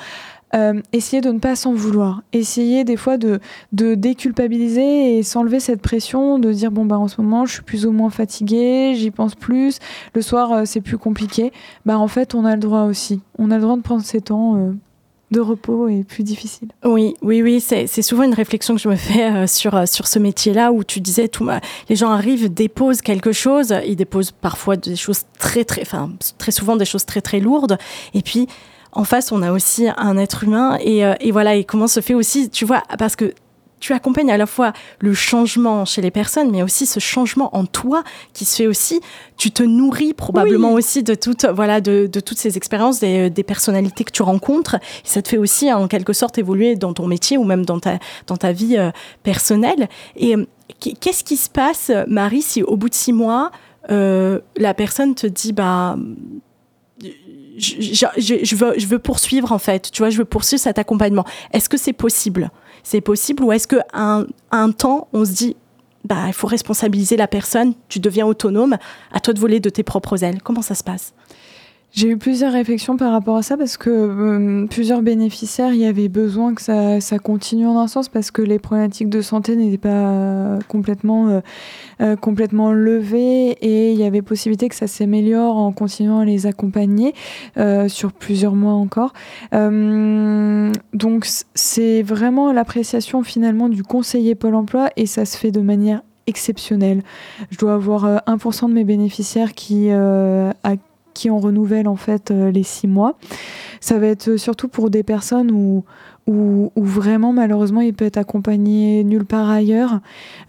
[0.54, 3.40] euh, essayer de ne pas s'en vouloir, essayer des fois de,
[3.72, 7.86] déculpabiliser et s'enlever cette pression de dire bon bah en ce moment je suis plus
[7.86, 9.78] ou moins fatiguée, j'y pense plus,
[10.14, 11.52] le soir euh, c'est plus compliqué.
[11.86, 14.20] Bah en fait on a le droit aussi, on a le droit de prendre ces
[14.20, 14.56] temps.
[14.56, 14.72] Euh,
[15.30, 16.70] de repos et plus difficile.
[16.84, 20.72] Oui, oui, oui, c'est souvent une réflexion que je me fais sur, sur ce métier-là
[20.72, 21.48] où tu disais, tout,
[21.88, 26.50] les gens arrivent, déposent quelque chose, ils déposent parfois des choses très, très, enfin, très
[26.50, 27.78] souvent des choses très, très lourdes,
[28.12, 28.48] et puis
[28.92, 30.78] en face, on a aussi un être humain.
[30.84, 33.32] Euh, et, voilà, et comment se fait aussi, tu vois, parce que
[33.78, 37.64] tu accompagnes à la fois le changement chez les personnes, mais aussi ce changement en
[37.64, 39.00] toi qui se fait aussi.
[39.38, 44.12] Tu te nourris probablement aussi de toutes, voilà, de, toutes ces expériences, des, personnalités que
[44.12, 44.74] tu rencontres.
[44.74, 47.80] Et ça te fait aussi, en quelque sorte, évoluer dans ton métier ou même dans
[47.80, 48.90] ta, dans ta vie euh,
[49.22, 49.88] personnelle.
[50.14, 50.44] Et euh,
[50.78, 53.50] qu'est-ce qui se passe, Marie, si au bout de six mois,
[53.88, 55.96] la personne te dit, bah,
[57.60, 61.24] je, veux, poursuivre en fait, tu vois, je veux poursuivre cet accompagnement.
[61.52, 62.50] Est-ce que c'est possible?
[62.82, 65.56] C'est possible ou est-ce qu'à un, un temps, on se dit,
[66.04, 68.78] bah, il faut responsabiliser la personne, tu deviens autonome,
[69.12, 70.42] à toi de voler de tes propres ailes.
[70.42, 71.12] Comment ça se passe?
[71.92, 76.08] J'ai eu plusieurs réflexions par rapport à ça parce que euh, plusieurs bénéficiaires y avaient
[76.08, 80.58] besoin que ça, continue en un sens parce que les problématiques de santé n'étaient pas
[80.68, 81.40] complètement,
[82.00, 86.46] euh, complètement levées et il y avait possibilité que ça s'améliore en continuant à les
[86.46, 87.14] accompagner
[87.56, 89.12] euh, sur plusieurs mois encore.
[89.52, 96.02] donc c'est vraiment l'appréciation finalement du conseiller Pôle Emploi et ça se fait de manière
[96.26, 97.02] exceptionnelle.
[97.50, 100.52] Je dois avoir 1% de mes bénéficiaires qui, euh,
[101.14, 103.16] qui on renouvelle en fait euh, les six mois.
[103.80, 105.84] Ça va être surtout pour des personnes où,
[106.26, 110.00] où, vraiment malheureusement il peut être accompagné nulle part ailleurs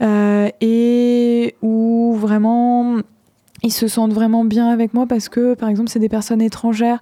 [0.01, 2.97] euh, et où vraiment
[3.64, 6.99] ils se sentent vraiment bien avec moi parce que, par exemple, c'est des personnes étrangères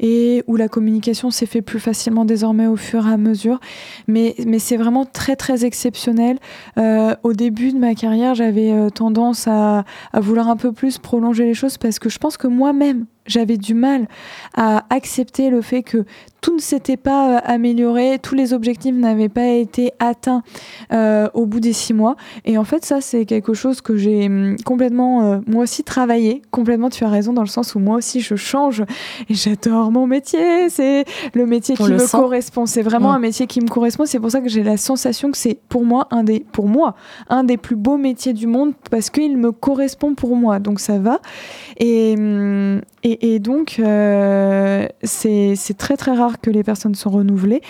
[0.00, 3.60] et où la communication s'est fait plus facilement désormais au fur et à mesure.
[4.08, 6.38] Mais, mais c'est vraiment très, très exceptionnel.
[6.78, 10.98] Euh, au début de ma carrière, j'avais euh, tendance à, à vouloir un peu plus
[10.98, 14.08] prolonger les choses parce que je pense que moi-même, j'avais du mal
[14.54, 16.04] à accepter le fait que
[16.42, 20.42] tout ne s'était pas euh, amélioré, tous les objectifs n'avaient pas été atteints
[20.92, 22.16] euh, au bout des six mois.
[22.44, 26.42] Et en fait, ça, c'est quelque chose que j'ai hum, complètement, euh, moi aussi, travaillé.
[26.50, 28.82] Complètement, tu as raison, dans le sens où moi aussi, je change
[29.28, 30.68] et j'adore mon métier.
[30.68, 32.66] C'est le métier qui me correspond.
[32.66, 34.04] C'est vraiment un métier qui me correspond.
[34.04, 36.96] C'est pour ça que j'ai la sensation que c'est pour moi un des, pour moi,
[37.28, 40.58] un des plus beaux métiers du monde parce qu'il me correspond pour moi.
[40.58, 41.20] Donc ça va.
[41.78, 42.80] Et, hum,
[43.20, 43.80] et, donc,
[45.02, 47.60] c'est très très rare que les personnes sont renouvelées.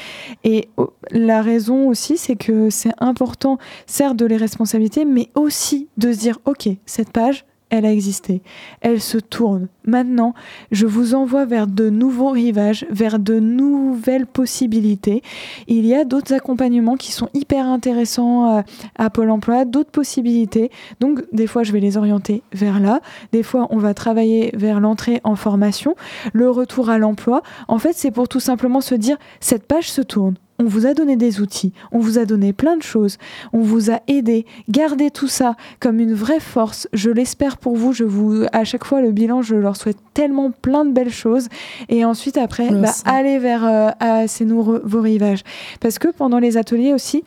[0.45, 5.89] Et oh, la raison aussi, c'est que c'est important, certes, de les responsabiliser, mais aussi
[5.97, 8.43] de se dire, OK, cette page, elle a existé,
[8.83, 9.69] elle se tourne.
[9.87, 10.35] Maintenant,
[10.71, 15.23] je vous envoie vers de nouveaux rivages, vers de nouvelles possibilités.
[15.69, 18.63] Il y a d'autres accompagnements qui sont hyper intéressants euh,
[18.97, 20.71] à, Pôle Emploi, d'autres possibilités.
[21.01, 23.01] Donc, des fois, je vais les orienter vers là.
[23.33, 25.97] Des fois, on va travailler vers l'entrée en formation,
[26.35, 27.43] le retour à l'emploi.
[27.69, 30.95] En fait, c'est pour tout simplement se dire, cette page se tourne on vous a
[30.95, 33.19] donné des outils, on vous a donné plein de choses,
[33.53, 34.47] on vous a aidé.
[34.69, 36.89] Gardez tout ça comme une vraie force.
[36.93, 37.93] Je l'espère pour vous.
[37.93, 41.49] Je vous, à chaque fois, le bilan, je leur souhaite tellement plein de belles choses.
[41.89, 45.43] Et ensuite, après, bah, allez vers euh, ces nouveaux rivages.
[45.81, 47.25] Parce que pendant les ateliers aussi,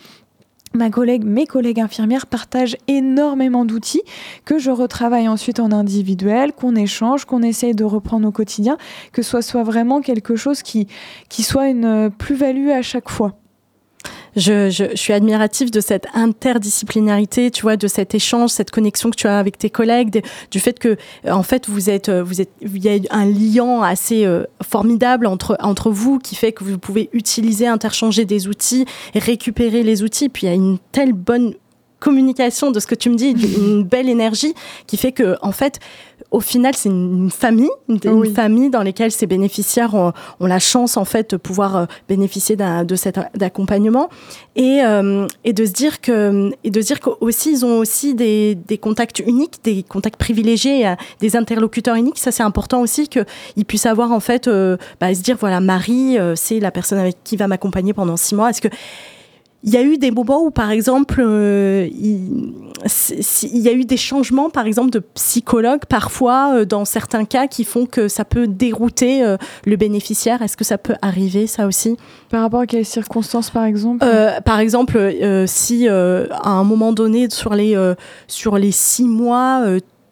[0.75, 4.03] ma collègue, mes collègues infirmières partagent énormément d'outils
[4.45, 8.77] que je retravaille ensuite en individuel, qu'on échange, qu'on essaye de reprendre au quotidien,
[9.11, 10.87] que ce soit vraiment quelque chose qui,
[11.29, 13.33] qui soit une plus-value à chaque fois
[14.35, 19.09] je, je, je, suis admirative de cette interdisciplinarité, tu vois, de cet échange, cette connexion
[19.09, 22.23] que tu as avec tes collègues, du fait que, euh, en fait, vous êtes, euh,
[22.23, 26.51] vous êtes, il y a un lien assez euh, formidable entre entre vous qui fait
[26.51, 30.29] que vous pouvez utiliser, interchanger des outils, récupérer les outils.
[30.29, 31.53] Puis il y a une telle bonne
[31.99, 34.53] communication de ce que tu me dis, une belle énergie
[34.85, 35.79] qui fait que, en fait,
[36.35, 40.11] au final, c'est une famille, une, famille dans laquelle ces bénéficiaires ont,
[40.41, 44.09] la chance en fait de pouvoir euh, bénéficier de cet accompagnement
[44.57, 48.15] et, euh, et de se dire que et de se dire qu'aussi ils ont aussi
[48.15, 52.19] des, des, contacts uniques, des contacts privilégiés, euh, des interlocuteurs uniques.
[52.19, 54.49] Ça c'est important aussi qu'ils puissent avoir en fait,
[54.99, 58.49] bah, se dire voilà Marie, c'est la personne avec qui va m'accompagner pendant six mois.
[58.49, 58.67] Est-ce que
[59.65, 62.53] il y a eu des moments où, par exemple, euh, il,
[63.57, 67.63] y a eu des changements, par exemple, de psychologue, parfois, euh, dans certains cas, qui
[67.63, 70.43] font que ça peut dérouter euh, le bénéficiaire.
[70.43, 71.97] Est-ce que ça peut arriver, ça aussi?
[72.29, 74.05] Par rapport à quelles circonstances, par exemple?
[74.45, 75.15] Par exemple,
[75.47, 77.75] si à un moment donné, sur les,
[78.27, 79.63] sur les six mois,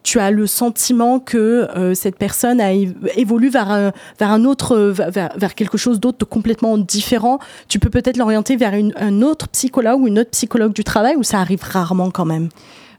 [0.03, 5.31] tu as le sentiment que euh, cette personne a évolue vers vers un autre, vers,
[5.35, 10.07] vers quelque chose d'autre complètement différent, tu peux peut-être l'orienter vers un autre psychologue ou
[10.07, 12.49] une autre psychologue du travail ou ça arrive rarement quand même?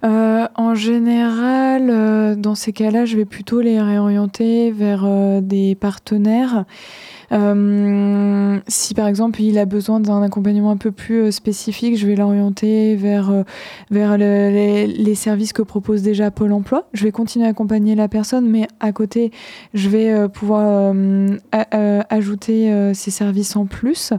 [0.05, 5.07] Euh, en général, euh, dans ces cas-là, je vais plutôt les réorienter vers
[5.41, 6.65] des partenaires
[7.35, 12.07] euh, si par exemple il a besoin d'un accompagnement un peu plus euh, spécifique, je
[12.07, 13.43] vais l'orienter vers, euh,
[13.91, 16.89] vers les, services que propose déjà Pôle Emploi.
[16.93, 19.31] Je vais continuer à accompagner la personne, mais à côté,
[19.75, 20.93] je vais pouvoir
[22.11, 24.13] ajouter ces services en plus.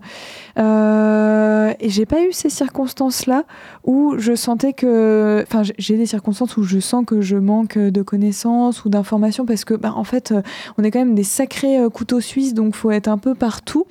[0.58, 3.44] et j'ai pas eu ces circonstances-là
[3.84, 8.02] où je sentais que, enfin, j'ai des circonstances où je sens que je manque de
[8.02, 10.34] connaissances ou d'informations parce que, bah, en fait,
[10.78, 13.86] on est quand même des sacrés couteaux suisses, donc faut être un peu partout.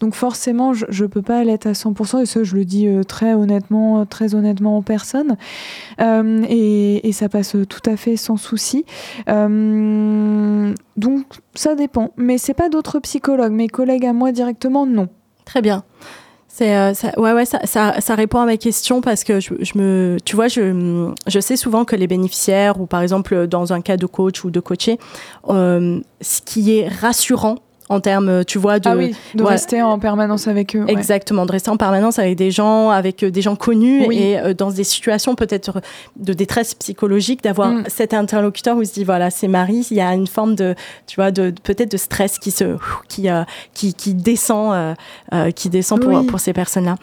[0.00, 3.02] Donc forcément, je ne peux pas l'être à 100%, et ça, je le dis euh,
[3.04, 5.36] très honnêtement, très honnêtement en personne.
[6.00, 8.84] Euh, et, ça passe tout à fait sans souci.
[9.28, 12.12] Euh, donc ça dépend.
[12.16, 13.52] Mais c'est pas d'autres psychologues.
[13.52, 15.08] Mes collègues à moi directement, non.
[15.44, 15.82] Très bien.
[16.46, 20.36] C'est, ça, ouais, ouais, ça, répond à ma question parce que je, je, me, tu
[20.36, 24.06] vois, je, je sais souvent que les bénéficiaires ou par exemple dans un cas de
[24.06, 24.98] coach ou de coaché,
[25.48, 27.58] ce qui est rassurant
[27.88, 30.84] en termes, tu vois, de, ah oui, de rester en permanence avec eux.
[30.88, 34.54] Exactement, de rester en permanence avec des gens, avec euh, des gens connus et euh,
[34.54, 35.80] dans des situations peut-être
[36.16, 37.84] de détresse psychologique, d'avoir mm.
[37.88, 40.74] cet interlocuteur où il se dit voilà, c'est Marie, il y a une forme de,
[41.06, 42.76] tu vois, de peut-être de stress qui se,
[43.08, 44.94] qui, euh, qui, qui, descend,
[45.54, 46.96] qui descend pour, pour ces personnes-là.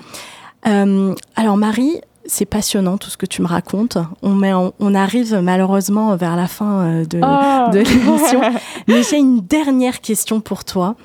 [1.36, 3.98] alors Marie, c'est passionnant tout ce que tu me racontes.
[4.22, 7.72] On, met on arrive malheureusement vers la fin euh, de, oh.
[7.72, 8.42] de l'émission.
[8.88, 10.96] Mais j'ai une dernière question pour toi.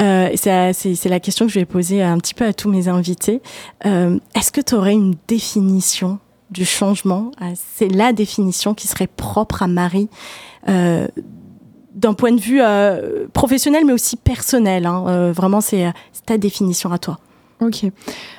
[0.00, 3.42] Euh, c'est la question que je vais poser un petit peu à tous mes invités.
[3.86, 6.18] Euh, Est-ce que tu aurais une définition
[6.50, 7.30] du changement?
[7.76, 10.08] C'est la définition qui serait propre à Marie
[10.66, 12.62] d'un point de vue
[13.32, 14.86] professionnel, mais aussi personnel.
[14.86, 15.32] Hein.
[15.32, 15.92] vraiment, c'est
[16.24, 17.18] ta définition à toi.
[17.62, 17.84] Ok.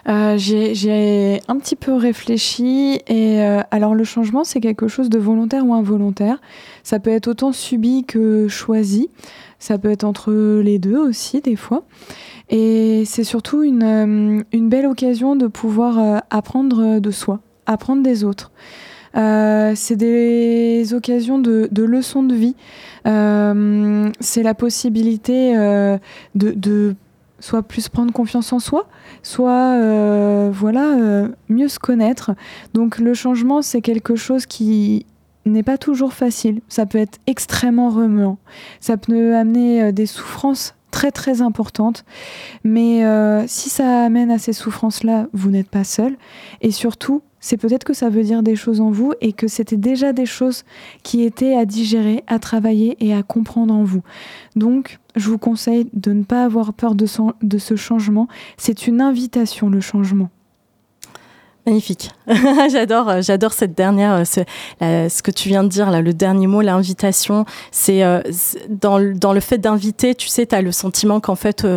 [0.09, 5.17] Euh, j'ai un petit peu réfléchi et euh, alors le changement c'est quelque chose de
[5.17, 6.41] volontaire ou involontaire.
[6.83, 9.09] Ça peut être autant subi que choisi.
[9.59, 11.83] Ça peut être entre les deux aussi des fois.
[12.49, 18.25] Et c'est surtout une, euh, une, belle occasion de pouvoir apprendre de soi, apprendre des
[18.25, 18.51] autres.
[19.13, 22.55] c'est des occasions de, de, leçons de vie.
[23.05, 25.99] c'est la possibilité de,
[26.51, 26.95] de
[27.43, 28.87] soit plus prendre confiance en soi,
[29.23, 32.31] soit euh, voilà euh, mieux se connaître.
[32.73, 35.05] Donc le changement, c'est quelque chose qui
[35.45, 36.61] n'est pas toujours facile.
[36.67, 38.37] Ça peut être extrêmement remuant.
[38.79, 42.05] Ça peut amener euh, des souffrances très très importantes.
[42.63, 43.01] Mais
[43.47, 46.15] si ça amène à ces souffrances-là, vous n'êtes pas seul.
[46.61, 49.75] Et surtout, c'est peut-être que ça veut dire des choses en vous et que c'était
[49.75, 50.63] déjà des choses
[51.03, 54.01] qui étaient à digérer, à travailler et à comprendre en vous.
[54.55, 58.29] Donc, je vous conseille de ne pas avoir peur de, ce changement.
[58.55, 60.29] C'est une invitation, le changement.
[61.65, 62.11] Magnifique.
[62.71, 64.23] j'adore, euh, j'adore cette dernière,
[64.81, 67.43] euh, ce, que tu viens de dire là, le dernier mot, l'invitation.
[67.71, 68.21] C'est euh,
[68.69, 71.67] dans, dans, le fait d'inviter, tu sais, tu as le sentiment qu'en fait,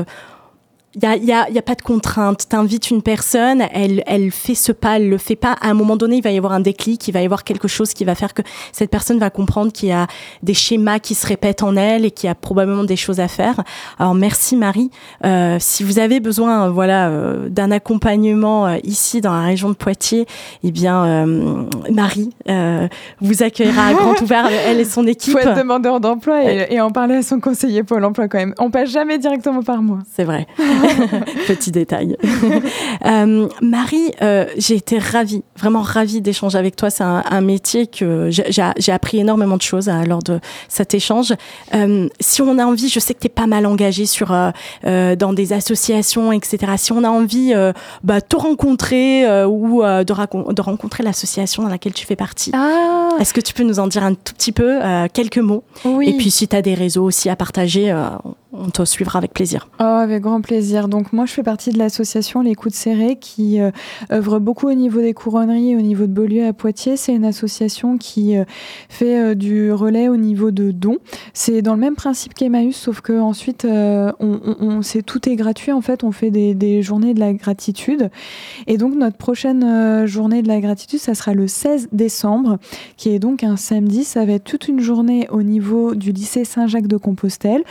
[1.02, 2.46] il n'y a, a, a, pas de contrainte.
[2.48, 5.52] Tu invites une personne, elle, elle fait ce pas, elle le fait pas.
[5.60, 7.68] À un moment donné, il va y avoir un déclic, il va y avoir quelque
[7.68, 8.42] chose qui va faire que
[8.72, 10.06] cette personne va comprendre qu'il y a
[10.42, 13.28] des schémas qui se répètent en elle et qu'il y a probablement des choses à
[13.28, 13.62] faire.
[13.98, 14.90] Alors merci Marie.
[15.24, 19.74] Euh, si vous avez besoin, voilà, euh, d'un accompagnement euh, ici dans la région de
[19.74, 20.26] Poitiers,
[20.64, 22.88] eh bien euh, Marie euh,
[23.20, 25.32] vous accueillera à grand ouvert, elle et son équipe.
[25.32, 28.54] Faut être demandeur d'emploi et, et, en parler à son conseiller Pôle Emploi quand même.
[28.58, 29.98] On passe jamais directement par moi.
[30.14, 30.46] C'est vrai.
[31.46, 32.16] Petit détail.
[33.06, 36.90] euh, Marie, euh, j'ai été ravie, vraiment ravie d'échanger avec toi.
[36.90, 41.32] C'est un, un, métier que j'ai appris énormément de choses hein, lors de cet échange.
[41.74, 44.50] Euh, si on a envie, je sais que tu es pas mal engagée sur, euh,
[44.84, 46.72] euh, dans des associations, etc.
[46.76, 47.72] Si on a envie euh,
[48.02, 53.08] bah, te rencontrer ou de, de, rencontrer l'association dans laquelle tu fais partie, ah.
[53.20, 54.80] est-ce que tu peux nous en dire un tout petit peu,
[55.12, 55.64] quelques mots?
[55.84, 56.08] Oui.
[56.08, 57.94] Et puis si tu as des réseaux aussi à partager,
[58.58, 59.68] on te suivra avec plaisir.
[59.80, 60.88] Oh, avec grand plaisir.
[60.88, 63.70] Donc moi, je fais partie de l'association Les Coups de qui euh,
[64.10, 66.96] œuvre beaucoup au niveau des couronneries au niveau de Beaulieu à Poitiers.
[66.96, 68.44] C'est une association qui euh,
[68.88, 70.98] fait euh, du relais au niveau de dons.
[71.32, 75.72] C'est dans le même principe qu'Emmaüs, sauf que ensuite, on, tout est gratuit.
[75.72, 78.10] En fait, on fait des, des, journées de la gratitude.
[78.66, 82.58] Et donc notre prochaine journée de la gratitude, ça sera le 16 décembre,
[82.96, 84.04] qui est donc un samedi.
[84.04, 87.64] Ça va être toute une journée au niveau du lycée Saint-Jacques de Compostelle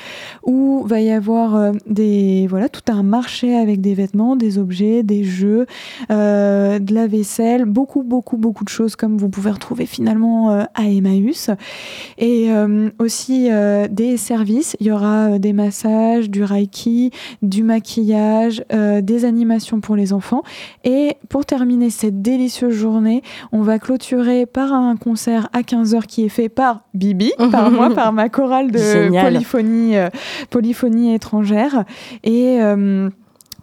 [0.43, 5.03] où va y avoir euh, des voilà tout un marché avec des vêtements, des objets,
[5.03, 5.65] des jeux,
[6.11, 10.63] euh, de la vaisselle, beaucoup beaucoup beaucoup de choses comme vous pouvez retrouver finalement euh,
[10.73, 11.49] à Emmaüs
[12.17, 13.49] et euh, aussi
[13.89, 14.75] des services.
[14.79, 17.11] Il y aura des massages, du reiki,
[17.41, 18.63] du maquillage,
[19.01, 20.43] des animations pour les enfants
[20.83, 23.21] et pour terminer cette délicieuse journée,
[23.51, 27.89] on va clôturer par un concert à 15h qui est fait par Bibi, par moi,
[27.95, 29.33] par ma chorale de Génial.
[29.33, 29.95] polyphonie,
[30.55, 31.83] polyphonie étrangère.
[32.23, 33.09] Et euh,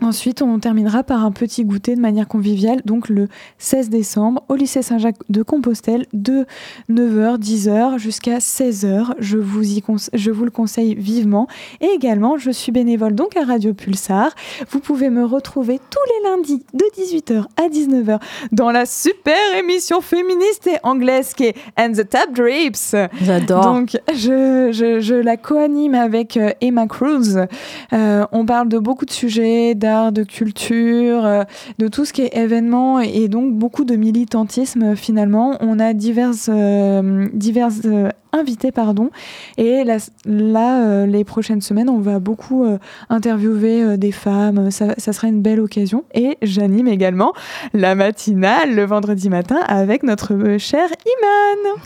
[0.02, 3.28] Ensuite, on terminera par un petit goûter de manière conviviale, donc le
[3.58, 6.44] 16 décembre au lycée Saint-Jacques de Compostelle de
[6.90, 9.14] 9h, 10h jusqu'à 16h.
[9.18, 9.82] Je vous, y
[10.12, 11.46] je vous le conseille vivement.
[11.80, 14.32] Et également, je suis bénévole donc à Radio Pulsar.
[14.70, 18.18] Vous pouvez me retrouver tous les lundis de 18h à 19h
[18.50, 22.96] dans la super émission féministe et anglaise qui est And the Tap Drips.
[23.22, 23.64] J'adore.
[23.64, 27.46] Donc, je, je, je la co-anime avec euh, Emma Cruz.
[27.92, 29.74] Euh, on parle de beaucoup de sujets,
[30.12, 31.44] de culture, euh,
[31.78, 35.56] de tout ce qui est événement et donc beaucoup de militantisme finalement.
[35.60, 39.10] On a diverses, euh, diverses euh, invités pardon.
[39.58, 42.78] Et là, euh, les prochaines semaines on va beaucoup euh,
[43.10, 44.70] interviewer euh, des femmes.
[44.70, 46.04] Ça, sera une belle occasion.
[46.14, 47.32] Et j'anime également
[47.74, 50.88] la matinale le vendredi matin avec notre cher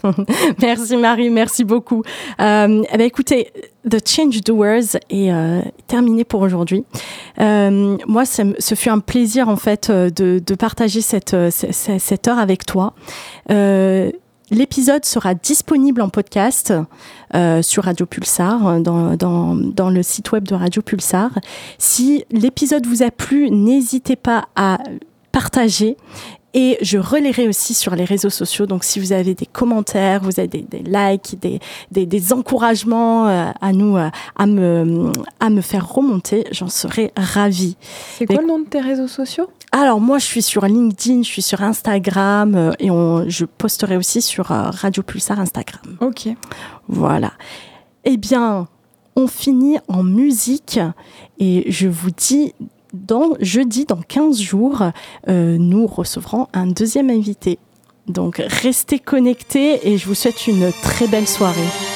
[0.05, 0.25] Iman.
[0.61, 1.31] Merci Marie.
[1.31, 2.03] Merci beaucoup.
[2.39, 3.53] Bien, écoutez
[3.89, 5.31] The Change Doers est
[5.87, 6.85] terminé pour aujourd'hui.
[7.39, 12.95] Moi, ce fut un plaisir en fait de, partager cette, cette, heure avec toi.
[14.51, 16.73] L'épisode sera disponible en podcast
[17.35, 21.31] euh, sur Radio Pulsar, dans, dans, dans, le site web de Radio Pulsar.
[21.79, 24.79] Si l'épisode vous a plu, n'hésitez pas à
[25.33, 25.97] partager
[26.55, 28.65] Et je relayerai aussi sur les réseaux sociaux.
[28.65, 33.73] Donc, si vous avez des commentaires, vous avez des, likes, des, des, encouragements euh, à
[33.73, 37.77] nous, euh, à, me, à me faire remonter, j'en serai ravie.
[38.17, 39.51] C'est quoi le nom de tes réseaux sociaux?
[39.81, 43.97] Alors moi, je suis sur LinkedIn, je suis sur Instagram euh, et on, je posterai
[43.97, 45.97] aussi sur Radio Pulsar Instagram.
[46.01, 46.29] Ok.
[46.89, 47.33] Voilà.
[48.05, 48.69] Eh bien,
[49.17, 50.79] on finit en musique
[51.39, 52.55] et je vous dis
[52.93, 54.83] dans jeudi, dans 15 jours,
[55.29, 57.59] euh, nous recevrons un deuxième invité.
[58.07, 61.96] Donc restez connectés et je vous souhaite une très belle soirée.